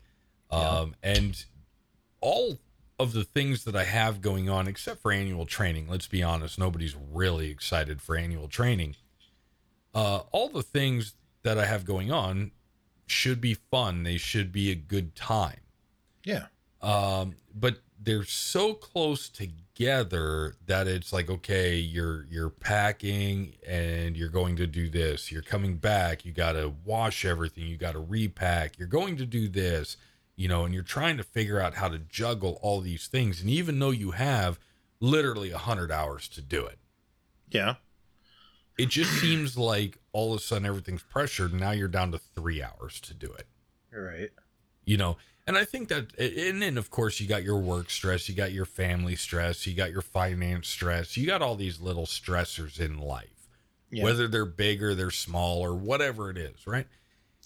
Um 0.51 0.95
and 1.03 1.45
all 2.21 2.59
of 2.99 3.13
the 3.13 3.25
things 3.25 3.65
that 3.65 3.75
I 3.75 3.85
have 3.85 4.21
going 4.21 4.49
on 4.49 4.69
except 4.69 5.01
for 5.03 5.11
annual 5.11 5.47
training, 5.47 5.89
let's 5.89 6.07
be 6.07 6.23
honest, 6.23 6.59
nobody's 6.59 6.97
really 6.97 7.51
excited 7.51 8.03
for 8.03 8.17
annual 8.17 8.49
training. 8.49 8.97
Uh 9.95 10.21
all 10.33 10.49
the 10.49 10.63
things 10.63 11.15
that 11.43 11.59
I 11.59 11.67
have 11.67 11.85
going 11.85 12.11
on 12.11 12.53
should 13.07 13.41
be 13.41 13.55
fun. 13.55 14.03
They 14.03 14.17
should 14.17 14.53
be 14.53 14.71
a 14.71 14.75
good 14.75 15.15
time. 15.15 15.61
Yeah. 16.25 16.47
Um, 16.83 17.37
but 17.55 17.79
they're 18.01 18.25
so 18.25 18.75
close 18.75 19.29
together 19.29 20.57
that 20.67 20.89
it's 20.89 21.13
like 21.13 21.31
okay 21.31 21.77
you're 21.77 22.27
you're 22.29 22.51
packing 22.51 23.55
and 23.67 24.17
you're 24.17 24.29
going 24.29 24.57
to 24.57 24.67
do 24.67 24.89
this. 24.89 25.31
You're 25.31 25.43
coming 25.43 25.77
back. 25.77 26.25
You 26.25 26.33
got 26.33 26.53
to 26.53 26.75
wash 26.85 27.25
everything. 27.25 27.67
You 27.67 27.77
got 27.77 27.93
to 27.93 28.01
repack. 28.01 28.79
You're 28.79 28.89
going 28.89 29.17
to 29.19 29.27
do 29.27 29.49
this 29.49 29.97
you 30.35 30.49
know 30.49 30.65
and 30.65 30.73
you're 30.75 30.83
trying 30.83 31.17
to 31.19 31.23
figure 31.23 31.61
out 31.61 31.75
how 31.75 31.89
to 31.89 31.99
juggle 31.99 32.59
all 32.63 32.81
these 32.81 33.07
things. 33.07 33.41
And 33.41 33.51
even 33.51 33.79
though 33.79 33.91
you 33.91 34.13
have 34.13 34.59
literally 35.01 35.51
100 35.51 35.91
hours 35.91 36.29
to 36.29 36.41
do 36.41 36.65
it. 36.65 36.79
Yeah. 37.51 37.75
it 38.79 38.89
just 38.89 39.11
seems 39.21 39.59
like 39.59 39.99
all 40.13 40.33
of 40.33 40.41
a 40.41 40.43
sudden 40.43 40.65
everything's 40.65 41.03
pressured 41.03 41.51
and 41.51 41.61
now 41.61 41.73
you're 41.73 41.89
down 41.89 42.13
to 42.13 42.19
3 42.19 42.63
hours 42.63 43.01
to 43.03 43.15
do 43.15 43.27
it. 43.33 43.47
You're 43.91 44.07
right. 44.07 44.31
you 44.85 44.97
know 44.97 45.17
and 45.47 45.57
i 45.59 45.65
think 45.65 45.89
that 45.89 46.17
and 46.19 46.63
then 46.63 46.79
of 46.79 46.91
course 46.91 47.21
you 47.21 47.27
got 47.27 47.43
your 47.43 47.59
work 47.59 47.91
stress 47.91 48.29
you 48.29 48.35
got 48.35 48.53
your 48.53 48.65
family 48.65 49.17
stress 49.17 49.67
you 49.67 49.75
got 49.75 49.91
your 49.91 50.03
finance 50.03 50.69
stress 50.69 51.17
you 51.17 51.27
got 51.27 51.43
all 51.43 51.55
these 51.57 51.81
little 51.81 52.07
stressors 52.07 52.79
in 52.81 52.99
life 52.99 53.49
Yeah. 53.91 54.05
whether 54.05 54.29
they're 54.29 54.45
big 54.47 54.83
or 54.83 54.95
they're 54.95 55.11
small 55.11 55.61
or 55.61 55.75
whatever 55.75 56.31
it 56.31 56.37
is 56.39 56.67
right 56.67 56.87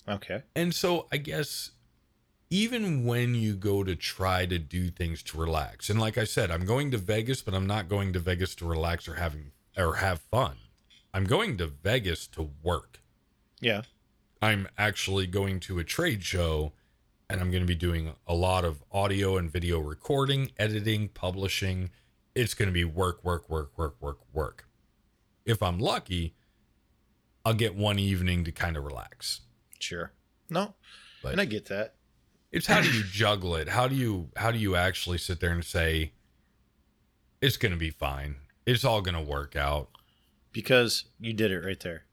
okay. 0.08 0.42
and 0.54 0.74
so 0.74 1.06
i 1.12 1.16
guess 1.16 1.70
even 2.48 3.04
when 3.04 3.34
you 3.34 3.54
go 3.54 3.82
to 3.82 3.96
try 3.96 4.46
to 4.46 4.58
do 4.58 4.88
things 4.90 5.22
to 5.24 5.38
relax 5.38 5.90
and 5.90 5.98
like 6.00 6.16
i 6.18 6.24
said 6.24 6.50
i'm 6.50 6.64
going 6.66 6.90
to 6.90 6.98
vegas 6.98 7.42
but 7.42 7.54
i'm 7.54 7.66
not 7.66 7.88
going 7.88 8.12
to 8.12 8.18
vegas 8.18 8.54
to 8.56 8.66
relax 8.66 9.08
or 9.08 9.14
having 9.14 9.50
or 9.76 9.96
have 9.96 10.20
fun 10.20 10.56
i'm 11.14 11.24
going 11.24 11.56
to 11.56 11.66
vegas 11.66 12.26
to 12.26 12.50
work 12.62 13.00
Yeah. 13.60 13.82
I'm 14.42 14.68
actually 14.76 15.26
going 15.26 15.60
to 15.60 15.78
a 15.78 15.84
trade 15.84 16.22
show 16.22 16.72
and 17.28 17.40
I'm 17.40 17.50
going 17.50 17.62
to 17.62 17.66
be 17.66 17.74
doing 17.74 18.12
a 18.26 18.34
lot 18.34 18.64
of 18.64 18.82
audio 18.92 19.36
and 19.36 19.50
video 19.50 19.80
recording, 19.80 20.50
editing, 20.58 21.08
publishing. 21.08 21.90
It's 22.34 22.54
going 22.54 22.68
to 22.68 22.72
be 22.72 22.84
work, 22.84 23.24
work, 23.24 23.48
work, 23.50 23.72
work, 23.76 23.96
work, 24.00 24.18
work. 24.32 24.68
If 25.44 25.62
I'm 25.62 25.78
lucky, 25.78 26.34
I'll 27.44 27.54
get 27.54 27.74
one 27.74 27.98
evening 27.98 28.44
to 28.44 28.52
kind 28.52 28.76
of 28.76 28.84
relax. 28.84 29.40
Sure. 29.78 30.12
No. 30.50 30.74
But- 31.22 31.32
and 31.32 31.40
I 31.40 31.44
get 31.44 31.66
that. 31.66 31.94
It's 32.52 32.66
how 32.66 32.80
do 32.80 32.90
you 32.90 33.02
juggle 33.10 33.56
it? 33.56 33.68
How 33.68 33.88
do 33.88 33.94
you 33.96 34.30
how 34.36 34.50
do 34.50 34.58
you 34.58 34.76
actually 34.76 35.18
sit 35.18 35.40
there 35.40 35.50
and 35.50 35.64
say 35.64 36.12
it's 37.40 37.56
going 37.56 37.72
to 37.72 37.78
be 37.78 37.90
fine. 37.90 38.36
It's 38.64 38.84
all 38.84 39.02
going 39.02 39.16
to 39.16 39.20
work 39.20 39.56
out. 39.56 39.88
Because 40.52 41.04
you 41.20 41.32
did 41.32 41.50
it 41.50 41.60
right 41.60 41.78
there. 41.80 42.04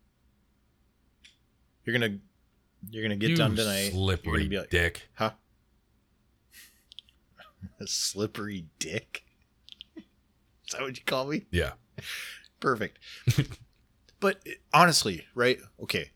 You're 1.85 1.97
gonna 1.97 2.17
you're 2.89 3.03
gonna 3.03 3.15
get 3.15 3.31
you 3.31 3.35
done 3.35 3.55
tonight. 3.55 3.91
Slippery 3.91 4.49
like, 4.49 4.69
dick. 4.69 5.09
huh? 5.15 5.31
A 7.79 7.87
slippery 7.87 8.65
dick. 8.79 9.23
Is 9.95 10.03
that 10.73 10.81
what 10.81 10.97
you 10.97 11.03
call 11.05 11.25
me? 11.25 11.45
Yeah. 11.51 11.71
Perfect. 12.59 12.99
but 14.19 14.39
eh, 14.45 14.53
honestly, 14.73 15.25
right? 15.35 15.59
Okay. 15.81 16.11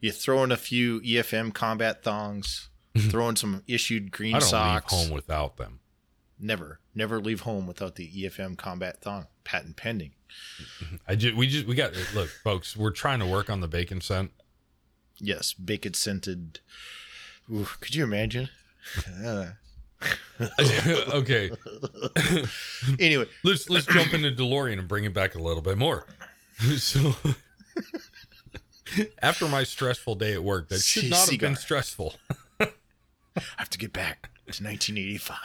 You 0.00 0.12
throw 0.12 0.44
in 0.44 0.52
a 0.52 0.56
few 0.56 1.00
EFM 1.00 1.52
combat 1.52 2.02
thongs, 2.02 2.68
throw 2.98 3.28
in 3.28 3.36
some 3.36 3.62
issued 3.66 4.12
green 4.12 4.40
socks. 4.40 4.52
I 4.52 4.74
don't 4.74 4.80
socks. 4.80 4.92
leave 4.92 5.02
home 5.06 5.14
without 5.14 5.56
them. 5.56 5.80
Never, 6.38 6.80
never 6.94 7.20
leave 7.20 7.40
home 7.40 7.66
without 7.66 7.96
the 7.96 8.08
EFM 8.08 8.56
combat 8.56 9.02
thong. 9.02 9.26
Patent 9.42 9.76
pending. 9.76 10.12
I 11.06 11.16
just 11.16 11.36
we 11.36 11.48
just 11.48 11.66
we 11.66 11.74
got 11.74 11.92
look, 12.14 12.28
folks. 12.28 12.76
We're 12.76 12.90
trying 12.90 13.18
to 13.20 13.26
work 13.26 13.50
on 13.50 13.60
the 13.60 13.68
bacon 13.68 14.00
scent. 14.00 14.30
Yes, 15.20 15.52
bacon 15.52 15.94
scented. 15.94 16.60
Ooh, 17.52 17.66
could 17.80 17.94
you 17.94 18.04
imagine? 18.04 18.48
Uh, 19.24 19.50
okay, 21.12 21.50
anyway, 23.00 23.26
let's 23.42 23.68
let's 23.68 23.86
jump 23.86 24.14
into 24.14 24.30
DeLorean 24.30 24.78
and 24.78 24.86
bring 24.86 25.04
it 25.04 25.12
back 25.12 25.34
a 25.34 25.38
little 25.38 25.62
bit 25.62 25.76
more. 25.76 26.06
so, 26.76 27.14
after 29.20 29.48
my 29.48 29.64
stressful 29.64 30.14
day 30.14 30.34
at 30.34 30.44
work, 30.44 30.68
that 30.68 30.80
should 30.80 31.10
not 31.10 31.28
have 31.28 31.40
been 31.40 31.56
stressful. 31.56 32.14
I 32.60 33.42
have 33.56 33.70
to 33.70 33.78
get 33.78 33.92
back 33.92 34.30
to 34.46 34.62
1985. 34.64 35.38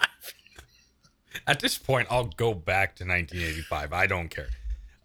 At 1.48 1.60
this 1.60 1.78
point, 1.78 2.08
I'll 2.12 2.26
go 2.26 2.54
back 2.54 2.96
to 2.98 3.04
1985. 3.06 3.94
I 3.94 4.08
don't 4.08 4.30
care. 4.30 4.50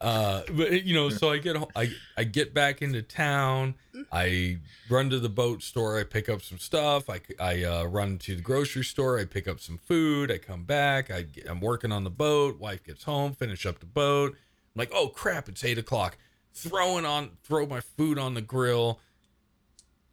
Uh, 0.01 0.43
but 0.53 0.85
you 0.85 0.95
know, 0.95 1.09
so 1.09 1.31
I 1.31 1.39
get 1.39 1.57
I 1.75 1.91
I 2.17 2.25
get 2.25 2.55
back 2.55 2.83
into 2.83 3.03
town. 3.03 3.75
I 4.13 4.59
run 4.89 5.11
to 5.11 5.19
the 5.19 5.29
boat 5.29 5.63
store. 5.63 5.99
I 5.99 6.05
pick 6.05 6.29
up 6.29 6.43
some 6.43 6.59
stuff. 6.59 7.11
I 7.11 7.21
I 7.41 7.65
uh, 7.65 7.85
run 7.85 8.19
to 8.19 8.37
the 8.37 8.43
grocery 8.43 8.85
store. 8.85 9.19
I 9.19 9.25
pick 9.25 9.49
up 9.49 9.59
some 9.59 9.79
food. 9.79 10.31
I 10.31 10.39
come 10.39 10.65
back. 10.65 11.11
I 11.11 11.23
get, 11.23 11.49
I'm 11.49 11.61
working 11.61 11.91
on 11.91 12.05
the 12.05 12.11
boat. 12.11 12.61
Wife 12.61 12.85
gets 12.85 13.05
home. 13.05 13.33
Finish 13.33 13.67
up 13.67 13.81
the 13.81 13.87
boat. 13.87 14.33
I'm 14.33 14.79
like, 14.79 14.93
oh 14.95 15.09
crap! 15.09 15.49
It's 15.49 15.65
eight 15.65 15.79
o'clock. 15.79 16.17
Throwing 16.55 17.05
on 17.05 17.33
throw 17.43 17.67
my 17.67 17.81
food 17.81 18.19
on 18.19 18.35
the 18.35 18.41
grill. 18.41 19.01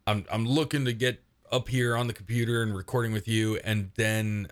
I'm 0.04 0.24
I'm 0.32 0.46
looking 0.46 0.84
to 0.84 0.92
get 0.92 1.22
up 1.52 1.68
here 1.68 1.96
on 1.96 2.08
the 2.08 2.12
computer 2.12 2.60
and 2.60 2.76
recording 2.76 3.12
with 3.12 3.28
you, 3.28 3.58
and 3.58 3.92
then 3.94 4.48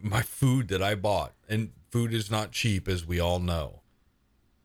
my 0.00 0.22
food 0.22 0.66
that 0.68 0.82
I 0.82 0.96
bought, 0.96 1.34
and 1.48 1.70
food 1.92 2.12
is 2.12 2.32
not 2.32 2.50
cheap, 2.50 2.88
as 2.88 3.06
we 3.06 3.20
all 3.20 3.38
know. 3.38 3.81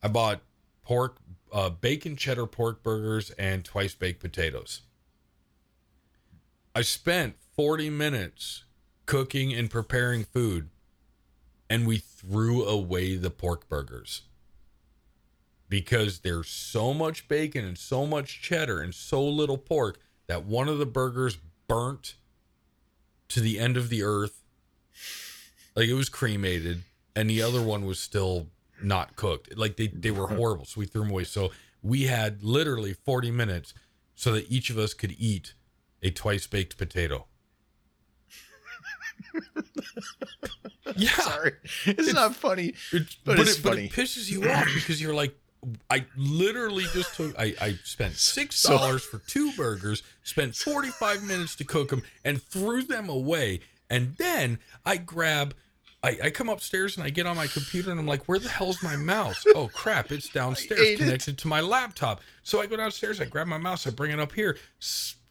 I 0.01 0.07
bought 0.07 0.41
pork, 0.83 1.17
uh, 1.51 1.69
bacon 1.69 2.15
cheddar 2.15 2.45
pork 2.45 2.83
burgers 2.83 3.31
and 3.31 3.65
twice 3.65 3.93
baked 3.95 4.19
potatoes. 4.19 4.81
I 6.75 6.81
spent 6.81 7.35
40 7.55 7.89
minutes 7.89 8.63
cooking 9.05 9.53
and 9.53 9.69
preparing 9.69 10.23
food, 10.23 10.69
and 11.69 11.87
we 11.87 11.97
threw 11.97 12.63
away 12.65 13.15
the 13.15 13.31
pork 13.31 13.67
burgers 13.67 14.23
because 15.69 16.19
there's 16.19 16.47
so 16.47 16.93
much 16.93 17.27
bacon 17.27 17.65
and 17.65 17.77
so 17.77 18.05
much 18.05 18.41
cheddar 18.41 18.79
and 18.79 18.93
so 18.93 19.23
little 19.23 19.57
pork 19.57 19.99
that 20.27 20.45
one 20.45 20.69
of 20.69 20.77
the 20.77 20.85
burgers 20.85 21.37
burnt 21.67 22.15
to 23.27 23.41
the 23.41 23.59
end 23.59 23.75
of 23.75 23.89
the 23.89 24.03
earth 24.03 24.43
like 25.75 25.89
it 25.89 25.93
was 25.93 26.09
cremated 26.09 26.83
and 27.15 27.29
the 27.29 27.41
other 27.41 27.61
one 27.61 27.85
was 27.85 27.99
still 27.99 28.47
not 28.81 29.15
cooked. 29.15 29.57
Like 29.57 29.75
they, 29.77 29.87
they 29.87 30.11
were 30.11 30.27
horrible. 30.27 30.65
So 30.65 30.79
we 30.79 30.85
threw 30.85 31.01
them 31.03 31.11
away. 31.11 31.23
So 31.25 31.51
we 31.81 32.03
had 32.03 32.43
literally 32.43 32.93
40 32.93 33.31
minutes 33.31 33.73
so 34.15 34.31
that 34.33 34.49
each 34.51 34.69
of 34.69 34.77
us 34.77 34.93
could 34.93 35.15
eat 35.17 35.53
a 36.01 36.09
twice 36.11 36.47
baked 36.47 36.77
potato. 36.77 37.25
Yeah. 40.95 41.09
Sorry, 41.09 41.51
it's, 41.85 42.13
not 42.13 42.33
funny. 42.35 42.73
It- 42.93 43.17
But 43.25 43.37
but, 43.37 43.39
it's 43.41 43.57
it, 43.59 43.63
but 43.63 43.77
it 43.77 43.91
pisses 43.91 44.31
you 44.31 44.49
off 44.49 44.65
because 44.73 45.01
you're 45.01 45.13
like, 45.13 45.35
I 45.89 46.05
literally 46.15 46.85
just 46.93 47.13
took, 47.15 47.37
I, 47.37 47.53
I 47.59 47.73
spent 47.83 48.13
six 48.15 48.55
So- 48.55 48.77
dollars 48.77 49.03
for 49.03 49.19
two 49.19 49.51
burgers, 49.53 50.01
spent 50.23 50.55
45 50.55 51.23
minutes 51.23 51.55
to 51.57 51.65
cook 51.65 51.89
them, 51.89 52.03
and 52.23 52.41
threw 52.41 52.83
them 52.83 53.09
away. 53.09 53.59
And 53.89 54.15
then 54.17 54.59
I 54.85 54.97
grab, 54.97 55.53
I, 56.03 56.17
I 56.25 56.29
come 56.29 56.49
upstairs 56.49 56.95
and 56.95 57.05
I 57.05 57.09
get 57.09 57.25
on 57.25 57.35
my 57.35 57.47
computer 57.47 57.89
and 57.91 57.99
I'm 57.99 58.05
like, 58.05 58.25
where 58.25 58.39
the 58.39 58.49
hell's 58.49 58.81
my 58.83 58.95
mouse? 58.95 59.43
Oh 59.55 59.69
crap, 59.73 60.11
it's 60.11 60.29
downstairs 60.29 60.79
ate 60.79 60.93
it. 60.93 60.99
connected 60.99 61.37
to 61.39 61.47
my 61.47 61.61
laptop. 61.61 62.21
So 62.43 62.61
I 62.61 62.67
go 62.67 62.77
downstairs, 62.77 63.19
I 63.19 63.25
grab 63.25 63.47
my 63.47 63.57
mouse, 63.57 63.87
I 63.87 63.89
bring 63.89 64.11
it 64.11 64.19
up 64.19 64.33
here. 64.33 64.57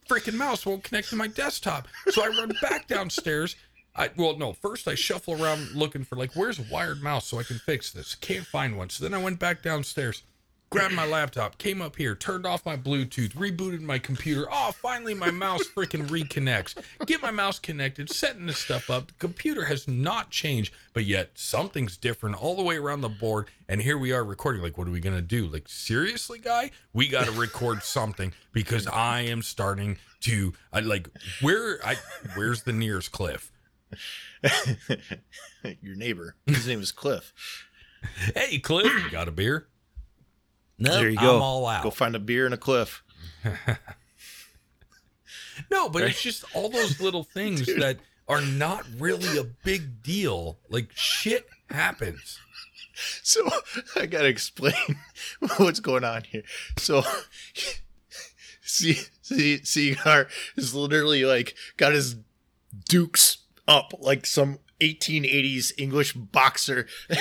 Freaking 0.09 0.35
mouse 0.35 0.66
won't 0.66 0.83
connect 0.83 1.11
to 1.11 1.16
my 1.16 1.29
desktop. 1.29 1.87
So 2.09 2.24
I 2.24 2.29
run 2.29 2.52
back 2.61 2.88
downstairs. 2.88 3.55
I 3.94 4.11
well 4.16 4.37
no, 4.37 4.52
first 4.52 4.88
I 4.88 4.94
shuffle 4.94 5.42
around 5.42 5.72
looking 5.72 6.05
for 6.05 6.16
like 6.16 6.33
where's 6.35 6.59
a 6.59 6.64
wired 6.70 7.02
mouse 7.02 7.26
so 7.26 7.38
I 7.38 7.44
can 7.44 7.59
fix 7.59 7.92
this. 7.92 8.14
Can't 8.16 8.46
find 8.46 8.76
one. 8.76 8.90
So 8.90 9.05
then 9.05 9.14
I 9.14 9.22
went 9.22 9.38
back 9.38 9.62
downstairs, 9.62 10.22
grabbed 10.70 10.94
my 10.94 11.07
laptop, 11.07 11.59
came 11.59 11.81
up 11.81 11.96
here, 11.96 12.14
turned 12.14 12.46
off 12.46 12.66
my 12.66 12.76
Bluetooth, 12.76 13.33
rebooted 13.35 13.81
my 13.81 13.98
computer. 13.98 14.46
Oh, 14.50 14.72
finally 14.72 15.14
my 15.14 15.31
mouse 15.31 15.62
freaking 15.64 16.09
reconnects. 16.09 16.74
Get 17.07 17.22
my 17.22 17.31
mouse 17.31 17.59
connected, 17.59 18.11
setting 18.11 18.46
this 18.46 18.59
stuff 18.59 18.90
up. 18.90 19.09
The 19.09 19.14
computer 19.14 19.64
has 19.66 19.87
not 19.87 20.31
changed, 20.31 20.74
but 20.92 21.05
yet 21.05 21.31
something's 21.35 21.96
different 21.96 22.37
all 22.42 22.57
the 22.57 22.62
way 22.62 22.76
around 22.76 23.00
the 23.00 23.09
board. 23.09 23.48
And 23.68 23.81
here 23.81 23.98
we 23.98 24.12
are 24.12 24.24
recording. 24.24 24.62
Like, 24.62 24.76
what 24.76 24.88
are 24.88 24.92
we 24.92 25.00
gonna 25.00 25.22
do? 25.22 25.46
Like, 25.46 25.68
seriously, 25.68 26.38
guy? 26.38 26.70
We 26.92 27.09
gotta 27.09 27.33
record 27.33 27.83
something 27.83 28.33
because 28.52 28.87
I 28.87 29.20
am 29.20 29.42
starting 29.42 29.98
to 30.20 30.55
I 30.72 30.81
like 30.81 31.09
where 31.40 31.79
I 31.85 31.96
where's 32.35 32.62
the 32.62 32.72
nearest 32.72 33.12
cliff? 33.12 33.52
Your 35.81 35.96
neighbor, 35.96 36.37
his 36.46 36.66
name 36.66 36.81
is 36.81 36.92
Cliff. 36.92 37.33
Hey, 38.35 38.59
Cliff, 38.59 38.87
you 38.87 39.11
got 39.11 39.29
a 39.29 39.33
beer? 39.33 39.68
No, 40.79 40.93
there 40.93 41.09
you 41.09 41.17
go. 41.17 41.37
I'm 41.37 41.43
all 41.43 41.67
out. 41.67 41.83
Go 41.83 41.91
find 41.91 42.15
a 42.15 42.19
beer 42.19 42.45
and 42.45 42.55
a 42.55 42.59
cliff. 42.59 43.03
no, 45.71 45.89
but 45.89 46.03
it's 46.03 46.23
just 46.23 46.45
all 46.55 46.69
those 46.69 47.01
little 47.01 47.25
things 47.35 47.67
that 47.67 47.99
are 48.29 48.43
not 48.43 48.85
really 48.99 49.39
a 49.39 49.45
big 49.45 50.03
deal. 50.03 50.59
Like 50.69 50.91
shit 50.95 51.47
happens. 51.71 52.39
So 53.23 53.49
I 53.97 54.07
gotta 54.07 54.29
explain 54.29 54.75
what's 55.57 55.81
going 55.81 56.05
on 56.05 56.25
here. 56.25 56.43
So 56.79 57.03
see, 58.62 58.99
see, 59.23 59.62
Cigar 59.65 60.29
is 60.57 60.75
literally 60.75 61.25
like 61.25 61.55
got 61.77 61.93
his 61.93 62.17
Duke's 62.89 63.39
up 63.67 63.93
like 64.01 64.27
some 64.27 64.59
1880s 64.81 65.73
English 65.79 66.12
boxer. 66.15 66.87
and 67.09 67.19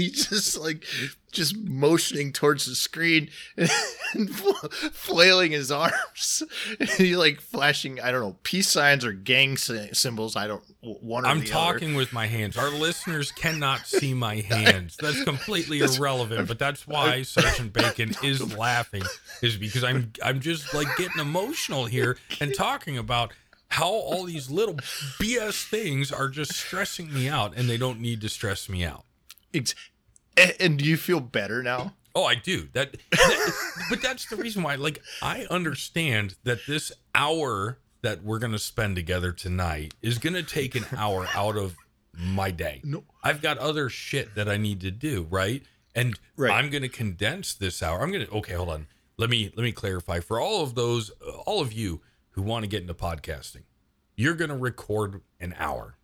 he's 0.00 0.28
just 0.28 0.58
like 0.58 0.84
just 1.32 1.56
motioning 1.58 2.32
towards 2.32 2.64
the 2.64 2.74
screen 2.74 3.28
and 3.56 4.34
flailing 4.34 5.52
his 5.52 5.70
arms. 5.70 6.42
And 6.80 6.88
he 6.90 7.16
like 7.16 7.40
flashing, 7.40 8.00
I 8.00 8.10
don't 8.10 8.20
know, 8.20 8.36
peace 8.42 8.68
signs 8.68 9.04
or 9.04 9.12
gang 9.12 9.56
symbols. 9.56 10.36
I 10.36 10.46
don't 10.46 10.62
one 10.80 11.26
I'm 11.26 11.42
talking 11.42 11.90
other. 11.90 11.98
with 11.98 12.12
my 12.12 12.26
hands. 12.26 12.56
Our 12.56 12.70
listeners 12.70 13.32
cannot 13.32 13.86
see 13.86 14.14
my 14.14 14.36
hands. 14.36 14.96
That's 14.96 15.22
completely 15.24 15.80
irrelevant, 15.80 16.48
but 16.48 16.58
that's 16.58 16.86
why 16.86 17.22
Sergeant 17.22 17.72
Bacon 17.72 18.14
is 18.22 18.56
laughing 18.56 19.02
is 19.42 19.56
because 19.56 19.84
I'm 19.84 20.12
I'm 20.22 20.40
just 20.40 20.72
like 20.74 20.88
getting 20.96 21.20
emotional 21.20 21.86
here 21.86 22.16
and 22.40 22.54
talking 22.54 22.96
about 22.96 23.32
how 23.70 23.88
all 23.88 24.24
these 24.24 24.50
little 24.50 24.74
BS 24.74 25.64
things 25.68 26.10
are 26.10 26.28
just 26.28 26.54
stressing 26.54 27.12
me 27.12 27.28
out 27.28 27.54
and 27.56 27.68
they 27.68 27.76
don't 27.76 28.00
need 28.00 28.20
to 28.22 28.28
stress 28.28 28.68
me 28.68 28.84
out. 28.84 29.04
It's, 29.52 29.74
and, 30.60 30.78
do 30.78 30.84
you 30.84 30.96
feel 30.96 31.20
better 31.20 31.62
now? 31.62 31.94
Oh, 32.14 32.24
I 32.24 32.34
do. 32.34 32.68
That, 32.72 32.96
that 33.10 33.52
but 33.90 34.02
that's 34.02 34.26
the 34.26 34.36
reason 34.36 34.62
why 34.62 34.74
like 34.76 35.02
I 35.22 35.46
understand 35.50 36.36
that 36.44 36.58
this 36.66 36.90
hour 37.14 37.78
that 38.02 38.22
we're 38.24 38.38
going 38.38 38.52
to 38.52 38.58
spend 38.58 38.96
together 38.96 39.32
tonight 39.32 39.94
is 40.02 40.18
going 40.18 40.34
to 40.34 40.42
take 40.42 40.74
an 40.74 40.86
hour 40.96 41.26
out 41.34 41.56
of 41.56 41.76
my 42.16 42.50
day. 42.50 42.80
No. 42.84 43.04
I've 43.22 43.42
got 43.42 43.58
other 43.58 43.88
shit 43.88 44.34
that 44.34 44.48
I 44.48 44.56
need 44.56 44.80
to 44.80 44.90
do, 44.90 45.26
right? 45.30 45.62
And 45.94 46.18
Right. 46.36 46.52
I'm 46.52 46.70
going 46.70 46.82
to 46.82 46.88
condense 46.88 47.54
this 47.54 47.82
hour. 47.82 48.02
I'm 48.02 48.10
going 48.12 48.26
to 48.26 48.32
Okay, 48.32 48.54
hold 48.54 48.70
on. 48.70 48.86
Let 49.16 49.30
me 49.30 49.52
let 49.56 49.62
me 49.64 49.72
clarify 49.72 50.20
for 50.20 50.40
all 50.40 50.62
of 50.62 50.74
those 50.74 51.10
uh, 51.26 51.30
all 51.46 51.60
of 51.60 51.72
you 51.72 52.00
who 52.38 52.44
want 52.44 52.62
to 52.62 52.68
get 52.68 52.82
into 52.82 52.94
podcasting. 52.94 53.64
You're 54.14 54.36
going 54.36 54.50
to 54.50 54.56
record 54.56 55.22
an 55.40 55.56
hour. 55.58 55.96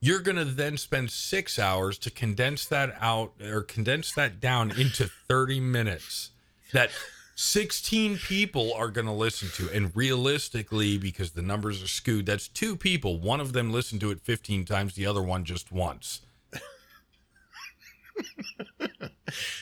You're 0.00 0.18
going 0.18 0.36
to 0.36 0.44
then 0.44 0.76
spend 0.76 1.12
6 1.12 1.58
hours 1.58 1.98
to 1.98 2.10
condense 2.10 2.66
that 2.66 2.96
out 3.00 3.34
or 3.40 3.62
condense 3.62 4.12
that 4.14 4.40
down 4.40 4.72
into 4.72 5.08
30 5.28 5.60
minutes. 5.60 6.30
That 6.72 6.90
16 7.36 8.18
people 8.18 8.74
are 8.74 8.88
going 8.88 9.06
to 9.06 9.12
listen 9.12 9.50
to 9.54 9.72
and 9.72 9.92
realistically 9.94 10.98
because 10.98 11.30
the 11.30 11.42
numbers 11.42 11.80
are 11.80 11.86
skewed 11.86 12.26
that's 12.26 12.48
two 12.48 12.76
people 12.76 13.20
one 13.20 13.38
of 13.38 13.52
them 13.52 13.70
listened 13.70 14.00
to 14.00 14.10
it 14.10 14.20
15 14.20 14.64
times 14.64 14.96
the 14.96 15.06
other 15.06 15.22
one 15.22 15.44
just 15.44 15.70
once 15.70 16.22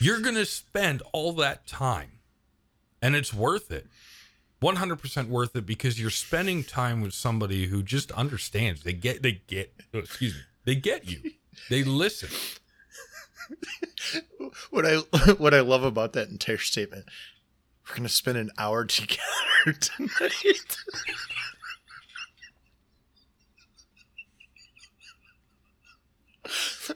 you're 0.01 0.19
going 0.19 0.33
to 0.33 0.43
spend 0.43 1.03
all 1.13 1.33
that 1.33 1.67
time 1.67 2.13
and 2.99 3.15
it's 3.15 3.31
worth 3.31 3.69
it 3.69 3.85
100% 4.61 5.27
worth 5.27 5.55
it 5.55 5.65
because 5.65 5.99
you're 5.99 6.09
spending 6.09 6.63
time 6.63 7.01
with 7.01 7.13
somebody 7.13 7.67
who 7.67 7.83
just 7.83 8.11
understands 8.13 8.83
they 8.83 8.93
get 8.93 9.21
they 9.21 9.41
get 9.47 9.73
oh, 9.93 9.99
excuse 9.99 10.33
me 10.33 10.39
they 10.65 10.75
get 10.75 11.09
you 11.09 11.31
they 11.69 11.83
listen 11.83 12.29
What 14.69 14.85
I 14.85 14.97
what 15.37 15.53
I 15.53 15.61
love 15.61 15.83
about 15.83 16.13
that 16.13 16.29
entire 16.29 16.57
statement, 16.57 17.05
we're 17.87 17.95
gonna 17.95 18.09
spend 18.09 18.37
an 18.37 18.51
hour 18.57 18.85
together 18.85 19.21
tonight. 19.79 20.77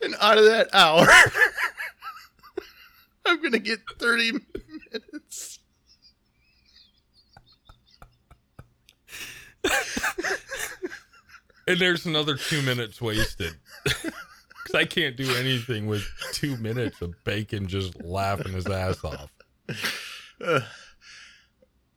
and 0.01 0.15
out 0.19 0.37
of 0.37 0.45
that 0.45 0.69
hour, 0.73 1.07
I'm 3.25 3.41
gonna 3.41 3.59
get 3.59 3.79
30 3.99 4.31
minutes. 4.91 5.59
And 11.67 11.79
there's 11.79 12.05
another 12.05 12.35
two 12.35 12.61
minutes 12.61 13.01
wasted 13.01 13.55
because 13.83 14.75
i 14.75 14.85
can't 14.85 15.15
do 15.17 15.33
anything 15.35 15.87
with 15.87 16.03
two 16.33 16.57
minutes 16.57 17.01
of 17.01 17.13
bacon 17.23 17.67
just 17.67 18.01
laughing 18.03 18.53
his 18.53 18.67
ass 18.67 19.03
off 19.03 19.31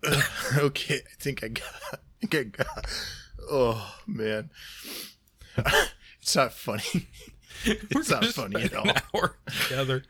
Okay, 0.57 0.97
I 0.97 1.15
think 1.19 1.43
I 1.43 1.49
got. 1.49 1.65
I 1.93 1.97
think 2.21 2.35
I 2.35 2.65
got. 2.65 2.87
Oh 3.51 3.97
man, 4.07 4.51
it's 6.21 6.37
not 6.37 6.53
funny. 6.53 6.83
It's 7.67 8.11
not 8.11 8.21
gonna 8.21 8.33
funny 8.33 8.63
at 8.65 8.75
all. 8.75 8.87
An 8.87 8.97
hour 9.15 9.39
together, 9.47 10.03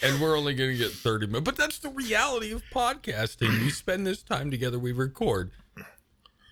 and 0.00 0.18
we're 0.18 0.38
only 0.38 0.54
going 0.54 0.70
to 0.70 0.76
get 0.76 0.92
thirty 0.92 1.26
minutes. 1.26 1.44
But 1.44 1.56
that's 1.56 1.78
the 1.78 1.90
reality 1.90 2.52
of 2.52 2.62
podcasting. 2.72 3.60
We 3.60 3.68
spend 3.68 4.06
this 4.06 4.22
time 4.22 4.50
together. 4.50 4.78
We 4.78 4.92
record, 4.92 5.50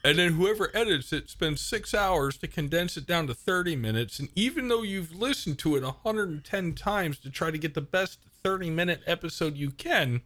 and 0.04 0.18
then 0.18 0.32
whoever 0.32 0.70
edits 0.76 1.12
it 1.12 1.30
spends 1.30 1.60
six 1.60 1.94
hours 1.94 2.36
to 2.38 2.48
condense 2.48 2.96
it 2.96 3.06
down 3.06 3.26
to 3.28 3.34
thirty 3.34 3.76
minutes. 3.76 4.18
And 4.18 4.28
even 4.34 4.68
though 4.68 4.82
you've 4.82 5.14
listened 5.14 5.58
to 5.60 5.76
it 5.76 5.84
hundred 5.84 6.28
and 6.30 6.44
ten 6.44 6.74
times 6.74 7.18
to 7.20 7.30
try 7.30 7.50
to 7.50 7.58
get 7.58 7.74
the 7.74 7.80
best 7.80 8.18
thirty-minute 8.42 9.02
episode 9.06 9.56
you 9.56 9.70
can, 9.70 10.22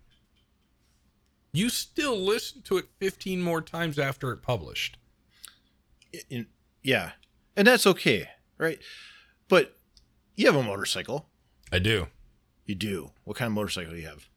you 1.53 1.69
still 1.69 2.17
listen 2.19 2.62
to 2.62 2.79
it 2.79 2.87
fifteen 2.99 3.43
more 3.43 3.61
times 3.61 3.99
after 3.99 4.31
it 4.33 4.43
published. 4.43 4.97
In- 6.31 6.47
yeah, 6.83 7.12
and 7.57 7.67
that's 7.67 7.87
okay, 7.87 8.29
right? 8.59 8.79
But 9.49 9.77
you 10.37 10.47
have 10.47 10.57
a 10.57 10.62
motorcycle. 10.62 11.29
I 11.73 11.79
do. 11.79 12.07
You 12.65 12.75
do. 12.75 13.11
What 13.25 13.37
kind 13.37 13.49
of 13.49 13.53
motorcycle 13.55 13.93
do 13.93 13.99
you 13.99 14.07
have? 14.07 14.29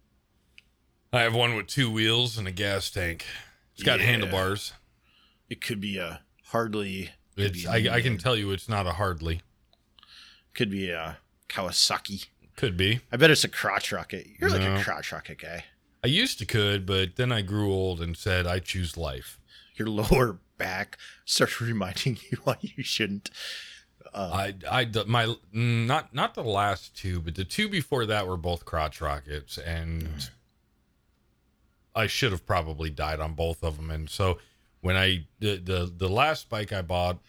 I 1.13 1.21
have 1.21 1.33
one 1.33 1.55
with 1.55 1.67
two 1.67 1.89
wheels 1.89 2.37
and 2.37 2.47
a 2.47 2.51
gas 2.51 2.89
tank. 2.89 3.25
It's 3.73 3.83
got 3.83 3.99
Yeah. 3.99 4.05
handlebars. 4.07 4.73
It 5.49 5.61
could 5.61 5.81
be 5.81 5.97
a 5.97 6.21
Hardly. 6.49 7.11
It's 7.37 7.67
I, 7.67 7.87
I 7.91 8.01
can 8.01 8.17
tell 8.17 8.35
you 8.35 8.51
it's 8.51 8.67
not 8.67 8.87
a 8.87 8.93
hardly. 8.93 9.41
Could 10.55 10.71
be 10.71 10.89
a 10.89 11.19
Kawasaki. 11.47 12.25
Could 12.55 12.75
be. 12.75 13.01
I 13.11 13.17
bet 13.17 13.29
it's 13.29 13.43
a 13.43 13.49
crotch 13.49 13.91
rocket. 13.91 14.25
You're 14.39 14.49
like 14.49 14.63
a 14.63 14.83
crotch 14.83 15.11
rocket 15.11 15.37
guy. 15.39 15.65
I 16.03 16.07
used 16.07 16.39
to 16.39 16.45
could, 16.47 16.87
but 16.87 17.17
then 17.17 17.31
I 17.31 17.41
grew 17.41 17.71
old 17.71 18.01
and 18.01 18.17
said 18.17 18.47
I 18.47 18.57
choose 18.57 18.97
life. 18.97 19.39
Your 19.75 19.89
lower 19.89 20.39
back 20.57 20.97
starts 21.23 21.61
reminding 21.61 22.17
you 22.31 22.39
why 22.43 22.57
you 22.61 22.83
shouldn't. 22.83 23.29
Uh, 24.11 24.51
I 24.69 24.85
my 25.05 25.25
mm, 25.53 25.85
not 25.85 26.15
not 26.15 26.33
the 26.33 26.43
last 26.43 26.97
two, 26.97 27.19
but 27.19 27.35
the 27.35 27.45
two 27.45 27.69
before 27.69 28.07
that 28.07 28.27
were 28.27 28.37
both 28.37 28.65
crotch 28.65 29.01
rockets, 29.01 29.59
and 29.59 30.29
I 31.95 32.07
should 32.07 32.31
have 32.31 32.47
probably 32.47 32.89
died 32.89 33.19
on 33.19 33.33
both 33.35 33.63
of 33.63 33.75
them. 33.77 33.91
And 33.91 34.09
so 34.09 34.39
when 34.81 34.95
I 34.95 35.25
the 35.39 35.57
the, 35.57 35.93
the 35.95 36.09
last 36.09 36.49
bike 36.49 36.71
I 36.71 36.81
bought 36.81 37.19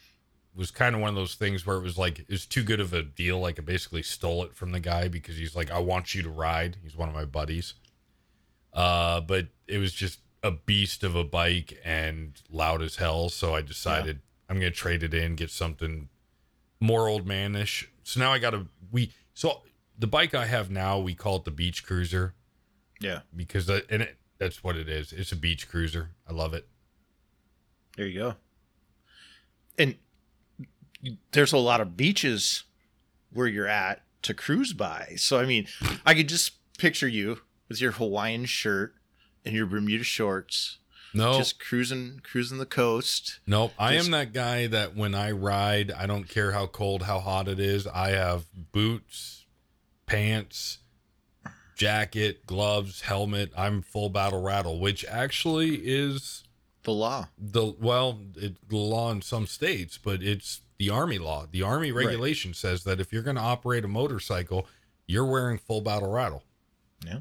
was 0.54 0.70
kind 0.70 0.94
of 0.94 1.00
one 1.00 1.10
of 1.10 1.14
those 1.14 1.34
things 1.34 1.64
where 1.64 1.76
it 1.76 1.82
was 1.82 1.96
like 1.96 2.24
it's 2.28 2.46
too 2.46 2.62
good 2.62 2.80
of 2.80 2.92
a 2.92 3.02
deal. 3.02 3.38
Like 3.40 3.58
I 3.58 3.62
basically 3.62 4.02
stole 4.02 4.44
it 4.44 4.54
from 4.54 4.72
the 4.72 4.80
guy 4.80 5.08
because 5.08 5.36
he's 5.36 5.54
like, 5.54 5.70
I 5.70 5.78
want 5.78 6.14
you 6.14 6.22
to 6.22 6.30
ride. 6.30 6.76
He's 6.82 6.96
one 6.96 7.08
of 7.08 7.14
my 7.14 7.24
buddies. 7.24 7.74
Uh, 8.72 9.20
but 9.20 9.48
it 9.66 9.78
was 9.78 9.92
just 9.92 10.20
a 10.42 10.50
beast 10.50 11.02
of 11.02 11.14
a 11.14 11.24
bike 11.24 11.78
and 11.84 12.40
loud 12.50 12.82
as 12.82 12.96
hell. 12.96 13.28
So 13.28 13.54
I 13.54 13.62
decided 13.62 14.20
I'm 14.48 14.56
gonna 14.56 14.70
trade 14.70 15.02
it 15.02 15.14
in, 15.14 15.36
get 15.36 15.50
something 15.50 16.08
more 16.80 17.08
old 17.08 17.26
manish. 17.26 17.86
So 18.02 18.20
now 18.20 18.32
I 18.32 18.38
got 18.38 18.54
a 18.54 18.66
we 18.90 19.12
so 19.34 19.62
the 19.98 20.06
bike 20.06 20.34
I 20.34 20.46
have 20.46 20.70
now 20.70 20.98
we 20.98 21.14
call 21.14 21.36
it 21.36 21.44
the 21.44 21.50
beach 21.50 21.84
cruiser 21.84 22.34
yeah, 23.00 23.20
because 23.34 23.66
that, 23.66 23.86
and 23.90 24.02
it, 24.02 24.16
that's 24.38 24.62
what 24.62 24.76
it 24.76 24.88
is. 24.88 25.12
It's 25.12 25.32
a 25.32 25.36
beach 25.36 25.68
cruiser. 25.68 26.10
I 26.28 26.32
love 26.32 26.54
it. 26.54 26.68
There 27.96 28.06
you 28.06 28.18
go. 28.18 28.34
And 29.78 29.96
there's 31.32 31.52
a 31.52 31.58
lot 31.58 31.80
of 31.80 31.96
beaches 31.96 32.64
where 33.32 33.46
you're 33.46 33.66
at 33.68 34.02
to 34.22 34.34
cruise 34.34 34.72
by. 34.72 35.14
So 35.16 35.38
I 35.38 35.46
mean, 35.46 35.66
I 36.04 36.14
could 36.14 36.28
just 36.28 36.52
picture 36.78 37.08
you 37.08 37.40
with 37.68 37.80
your 37.80 37.92
Hawaiian 37.92 38.44
shirt 38.46 38.94
and 39.44 39.54
your 39.54 39.66
Bermuda 39.66 40.04
shorts, 40.04 40.78
No, 41.14 41.38
just 41.38 41.58
cruising 41.58 42.20
cruising 42.22 42.58
the 42.58 42.66
coast. 42.66 43.40
Nope. 43.46 43.72
I 43.78 43.94
Just- 43.94 44.06
am 44.06 44.12
that 44.12 44.32
guy 44.32 44.66
that 44.66 44.94
when 44.94 45.14
I 45.14 45.30
ride, 45.30 45.90
I 45.92 46.06
don't 46.06 46.28
care 46.28 46.52
how 46.52 46.66
cold, 46.66 47.02
how 47.02 47.20
hot 47.20 47.48
it 47.48 47.58
is. 47.60 47.86
I 47.86 48.10
have 48.10 48.44
boots, 48.52 49.46
pants, 50.06 50.78
jacket, 51.76 52.44
gloves, 52.46 53.02
helmet. 53.02 53.52
I'm 53.56 53.80
full 53.80 54.10
battle 54.10 54.42
rattle, 54.42 54.78
which 54.80 55.04
actually 55.06 55.76
is 55.76 56.44
The 56.82 56.92
law. 56.92 57.28
the 57.38 57.74
well, 57.78 58.20
it, 58.36 58.56
the 58.68 58.76
law 58.76 59.10
in 59.12 59.20
some 59.22 59.46
states, 59.46 59.98
but 59.98 60.22
it's 60.22 60.62
the 60.78 60.88
army 60.90 61.18
law. 61.18 61.46
The 61.50 61.62
army 61.62 61.92
regulation 61.92 62.54
says 62.54 62.84
that 62.84 63.00
if 63.00 63.12
you're 63.12 63.22
going 63.22 63.36
to 63.36 63.42
operate 63.42 63.84
a 63.84 63.88
motorcycle, 63.88 64.66
you're 65.06 65.26
wearing 65.26 65.58
full 65.58 65.82
battle 65.82 66.10
rattle. 66.10 66.42
Yeah. 67.04 67.18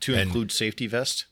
To 0.00 0.12
And- 0.14 0.22
include 0.22 0.50
safety 0.50 0.86
vest. 0.88 1.26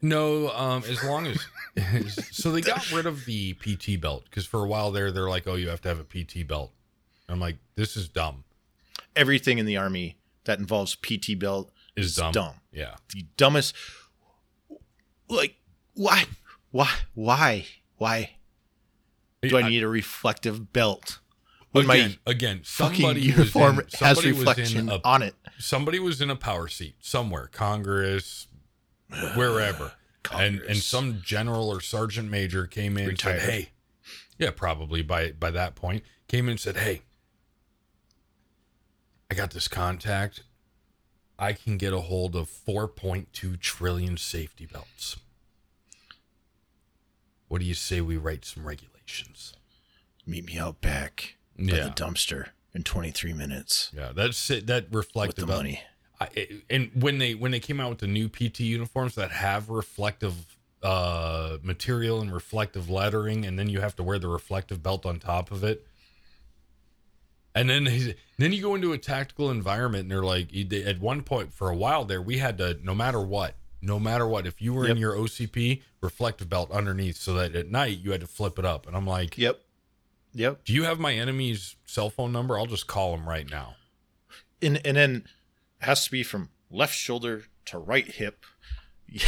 No, 0.00 0.50
um, 0.50 0.84
as 0.88 1.02
long 1.02 1.26
as 1.26 2.28
so 2.30 2.52
they 2.52 2.60
got 2.60 2.90
rid 2.92 3.04
of 3.06 3.24
the 3.24 3.54
PT 3.54 4.00
belt 4.00 4.24
because 4.24 4.46
for 4.46 4.64
a 4.64 4.68
while 4.68 4.92
there 4.92 5.10
they're 5.10 5.28
like, 5.28 5.48
oh, 5.48 5.56
you 5.56 5.68
have 5.70 5.80
to 5.82 5.88
have 5.88 5.98
a 5.98 6.04
PT 6.04 6.46
belt. 6.46 6.72
I'm 7.28 7.40
like, 7.40 7.56
this 7.74 7.96
is 7.96 8.08
dumb. 8.08 8.44
Everything 9.16 9.58
in 9.58 9.66
the 9.66 9.76
army 9.76 10.18
that 10.44 10.60
involves 10.60 10.94
PT 10.94 11.36
belt 11.36 11.72
Is 11.96 12.06
is 12.06 12.14
dumb. 12.16 12.30
dumb. 12.32 12.54
Yeah, 12.72 12.94
The 13.12 13.26
dumbest. 13.36 13.74
Like 15.28 15.56
why? 15.94 16.24
Why? 16.70 16.90
Why? 17.14 17.66
Why? 17.96 18.36
Do 19.42 19.56
I 19.56 19.68
need 19.68 19.82
a 19.82 19.88
reflective 19.88 20.72
belt? 20.72 21.20
When 21.72 21.88
again, 21.88 22.16
my 22.24 22.32
again, 22.32 22.60
fucking 22.64 22.96
somebody 22.96 23.20
uniform 23.20 23.76
was 23.76 23.94
in, 23.94 24.06
has 24.06 24.24
reflection 24.24 24.88
a, 24.88 25.00
on 25.04 25.22
it. 25.22 25.34
somebody 25.58 25.98
was 25.98 26.20
in 26.20 26.30
a 26.30 26.36
power 26.36 26.66
seat 26.66 26.96
somewhere, 27.00 27.48
Congress, 27.52 28.48
wherever, 29.36 29.92
and 30.32 30.60
and 30.60 30.78
some 30.78 31.20
general 31.22 31.68
or 31.70 31.80
sergeant 31.80 32.30
major 32.30 32.66
came 32.66 32.96
in 32.96 33.08
Retired. 33.08 33.34
and 33.34 33.42
said, 33.42 33.50
"Hey, 33.50 33.68
yeah, 34.38 34.50
probably 34.50 35.02
by 35.02 35.32
by 35.32 35.50
that 35.50 35.74
point, 35.74 36.04
came 36.26 36.46
in 36.46 36.52
and 36.52 36.60
said, 36.60 36.78
"Hey, 36.78 37.02
I 39.30 39.34
got 39.34 39.50
this 39.50 39.68
contact. 39.68 40.42
I 41.38 41.52
can 41.52 41.76
get 41.76 41.92
a 41.92 42.00
hold 42.00 42.34
of 42.34 42.48
4.2 42.48 43.60
trillion 43.60 44.16
safety 44.16 44.66
belts. 44.66 45.16
What 47.48 47.60
do 47.60 47.66
you 47.66 47.74
say 47.74 48.00
we 48.00 48.16
write 48.16 48.44
some 48.44 48.66
regulations?" 48.66 49.54
Meet 50.26 50.44
me 50.44 50.58
out 50.58 50.80
back 50.80 51.36
by 51.58 51.64
Yeah. 51.64 51.84
the 51.84 51.90
dumpster 51.90 52.50
in 52.74 52.82
23 52.84 53.32
minutes 53.32 53.90
Yeah, 53.94 54.12
that's 54.14 54.50
it. 54.50 54.66
That 54.66 54.90
with 54.90 55.10
the 55.12 55.46
money. 55.46 55.82
I, 56.20 56.48
and 56.68 56.90
when 56.94 57.18
they 57.18 57.34
when 57.34 57.50
they 57.52 57.60
came 57.60 57.80
out 57.80 57.90
with 57.90 57.98
the 58.00 58.06
new 58.06 58.28
PT 58.28 58.60
uniforms 58.60 59.14
that 59.14 59.30
have 59.30 59.68
reflective 59.70 60.56
uh 60.82 61.58
material 61.62 62.20
and 62.20 62.32
reflective 62.32 62.88
lettering, 62.90 63.44
and 63.46 63.58
then 63.58 63.68
you 63.68 63.80
have 63.80 63.96
to 63.96 64.02
wear 64.02 64.18
the 64.18 64.28
reflective 64.28 64.82
belt 64.82 65.06
on 65.06 65.18
top 65.18 65.50
of 65.50 65.64
it. 65.64 65.86
And 67.54 67.68
then 67.70 68.14
then 68.36 68.52
you 68.52 68.62
go 68.62 68.74
into 68.74 68.92
a 68.92 68.98
tactical 68.98 69.50
environment, 69.50 70.02
and 70.02 70.10
they're 70.10 70.22
like, 70.22 70.54
at 70.54 71.00
one 71.00 71.22
point 71.22 71.52
for 71.52 71.70
a 71.70 71.76
while 71.76 72.04
there, 72.04 72.22
we 72.22 72.38
had 72.38 72.58
to 72.58 72.78
no 72.82 72.94
matter 72.94 73.20
what, 73.20 73.54
no 73.80 73.98
matter 73.98 74.26
what, 74.26 74.46
if 74.46 74.60
you 74.60 74.74
were 74.74 74.86
in 74.86 74.96
your 74.96 75.14
OCP, 75.14 75.82
reflective 76.00 76.48
belt 76.48 76.70
underneath, 76.70 77.16
so 77.16 77.34
that 77.34 77.54
at 77.54 77.70
night 77.70 77.98
you 78.00 78.12
had 78.12 78.20
to 78.20 78.26
flip 78.26 78.58
it 78.58 78.64
up. 78.64 78.86
And 78.86 78.96
I'm 78.96 79.06
like, 79.06 79.36
Yep. 79.38 79.60
Yep. 80.34 80.64
do 80.64 80.72
you 80.72 80.84
have 80.84 80.98
my 81.00 81.14
enemy's 81.14 81.76
cell 81.84 82.10
phone 82.10 82.32
number? 82.32 82.58
I'll 82.58 82.66
just 82.66 82.86
call 82.86 83.14
him 83.14 83.28
right 83.28 83.48
now. 83.50 83.76
And 84.60 84.84
and 84.86 84.96
then 84.96 85.16
it 85.80 85.84
has 85.84 86.04
to 86.04 86.10
be 86.10 86.22
from 86.22 86.50
left 86.70 86.94
shoulder 86.94 87.44
to 87.66 87.78
right 87.78 88.06
hip. 88.06 88.44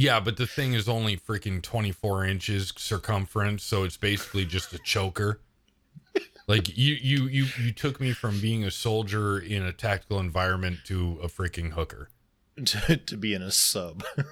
Yeah, 0.00 0.20
but 0.20 0.36
the 0.36 0.46
thing 0.46 0.74
is 0.74 0.88
only 0.88 1.16
freaking 1.16 1.60
24 1.60 2.24
inches 2.24 2.72
circumference, 2.76 3.64
so 3.64 3.82
it's 3.82 3.96
basically 3.96 4.44
just 4.44 4.72
a 4.72 4.78
choker. 4.78 5.40
Like 6.46 6.78
you 6.78 6.94
you 6.94 7.24
you 7.26 7.46
you 7.60 7.72
took 7.72 8.00
me 8.00 8.12
from 8.12 8.40
being 8.40 8.62
a 8.62 8.70
soldier 8.70 9.40
in 9.40 9.64
a 9.64 9.72
tactical 9.72 10.20
environment 10.20 10.78
to 10.84 11.18
a 11.20 11.26
freaking 11.26 11.72
hooker. 11.72 12.10
To, 12.66 12.96
to 12.96 13.16
be 13.16 13.34
in 13.34 13.42
a 13.42 13.50
sub. 13.50 14.04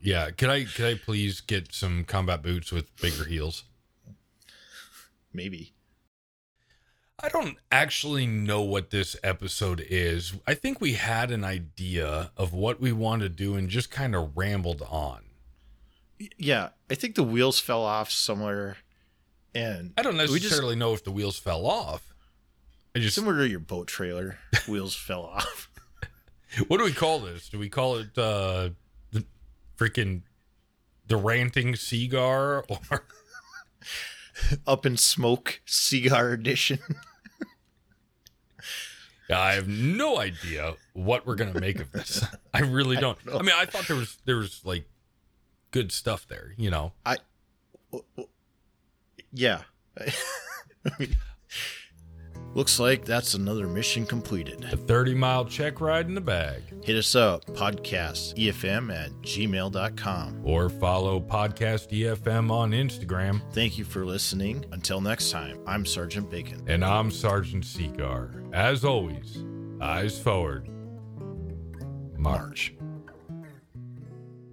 Yeah, 0.00 0.30
could 0.30 0.48
I 0.48 0.62
could 0.62 0.84
I 0.84 0.94
please 0.94 1.40
get 1.40 1.74
some 1.74 2.04
combat 2.04 2.40
boots 2.40 2.70
with 2.70 2.94
bigger 3.02 3.24
heels? 3.24 3.64
Maybe. 5.32 5.72
I 7.20 7.28
don't 7.28 7.56
actually 7.72 8.24
know 8.24 8.62
what 8.62 8.90
this 8.90 9.16
episode 9.24 9.84
is. 9.90 10.34
I 10.46 10.54
think 10.54 10.80
we 10.80 10.92
had 10.92 11.32
an 11.32 11.42
idea 11.42 12.30
of 12.36 12.52
what 12.52 12.80
we 12.80 12.92
want 12.92 13.22
to 13.22 13.28
do 13.28 13.56
and 13.56 13.68
just 13.68 13.90
kind 13.90 14.14
of 14.14 14.36
rambled 14.36 14.82
on. 14.88 15.22
Yeah, 16.36 16.68
I 16.88 16.94
think 16.94 17.16
the 17.16 17.24
wheels 17.24 17.58
fell 17.58 17.82
off 17.82 18.10
somewhere, 18.12 18.76
and 19.52 19.92
I 19.98 20.02
don't 20.02 20.16
we 20.16 20.20
just- 20.26 20.32
necessarily 20.44 20.76
know 20.76 20.92
if 20.94 21.02
the 21.02 21.10
wheels 21.10 21.38
fell 21.40 21.66
off. 21.66 22.14
I 22.94 23.00
just 23.00 23.16
somewhere 23.16 23.36
to 23.38 23.48
your 23.48 23.58
boat 23.60 23.88
trailer, 23.88 24.38
wheels 24.68 24.94
fell 25.08 25.24
off. 25.24 25.67
What 26.68 26.78
do 26.78 26.84
we 26.84 26.92
call 26.92 27.20
this? 27.20 27.48
Do 27.48 27.58
we 27.58 27.68
call 27.68 27.96
it 27.96 28.16
uh 28.16 28.70
the 29.12 29.24
freaking 29.76 30.22
the 31.06 31.16
ranting 31.16 31.76
cigar 31.76 32.64
or 32.68 33.04
Up 34.66 34.86
in 34.86 34.96
smoke, 34.96 35.60
cigar 35.66 36.30
edition. 36.30 36.78
I 39.30 39.52
have 39.54 39.68
no 39.68 40.18
idea 40.18 40.74
what 40.94 41.26
we're 41.26 41.34
gonna 41.34 41.58
make 41.60 41.80
of 41.80 41.92
this. 41.92 42.24
I 42.54 42.60
really 42.60 42.96
don't. 42.96 43.18
I 43.30 43.42
mean, 43.42 43.54
I 43.54 43.66
thought 43.66 43.86
there 43.86 43.96
was 43.96 44.16
there 44.24 44.36
was 44.36 44.62
like 44.64 44.88
good 45.70 45.92
stuff 45.92 46.26
there, 46.28 46.54
you 46.56 46.70
know. 46.70 46.92
yeah. 49.32 49.62
I 49.98 50.12
mean, 50.98 51.16
looks 52.58 52.80
like 52.80 53.04
that's 53.04 53.34
another 53.34 53.68
mission 53.68 54.04
completed. 54.04 54.64
A 54.72 54.76
30 54.76 55.14
mile 55.14 55.44
check 55.44 55.80
ride 55.80 56.06
in 56.06 56.14
the 56.16 56.20
bag. 56.20 56.60
Hit 56.82 56.96
us 56.96 57.14
up, 57.14 57.46
podcast 57.46 58.34
efm 58.34 58.92
at 58.92 59.12
gmail.com. 59.22 60.40
Or 60.42 60.68
follow 60.68 61.20
Podcast 61.20 61.92
EFM 61.92 62.50
on 62.50 62.72
Instagram. 62.72 63.40
Thank 63.52 63.78
you 63.78 63.84
for 63.84 64.04
listening. 64.04 64.64
Until 64.72 65.00
next 65.00 65.30
time, 65.30 65.60
I'm 65.68 65.86
Sergeant 65.86 66.30
Bacon. 66.30 66.64
And 66.66 66.84
I'm 66.84 67.12
Sergeant 67.12 67.64
Cigar. 67.64 68.42
As 68.52 68.84
always, 68.84 69.44
eyes 69.80 70.18
forward. 70.18 70.68
March. 72.16 72.74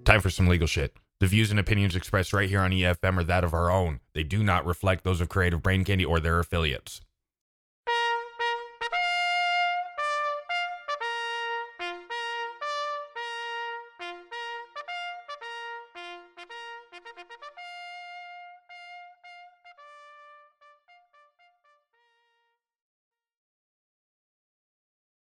Time 0.04 0.20
for 0.20 0.30
some 0.30 0.46
legal 0.46 0.68
shit. 0.68 0.96
The 1.18 1.26
views 1.26 1.50
and 1.50 1.58
opinions 1.58 1.96
expressed 1.96 2.32
right 2.32 2.48
here 2.48 2.60
on 2.60 2.70
EFM 2.70 3.18
are 3.18 3.24
that 3.24 3.42
of 3.42 3.52
our 3.52 3.68
own. 3.68 3.98
They 4.12 4.22
do 4.22 4.44
not 4.44 4.64
reflect 4.64 5.02
those 5.02 5.20
of 5.20 5.28
Creative 5.28 5.60
Brain 5.60 5.82
Candy 5.82 6.04
or 6.04 6.20
their 6.20 6.38
affiliates. 6.38 7.00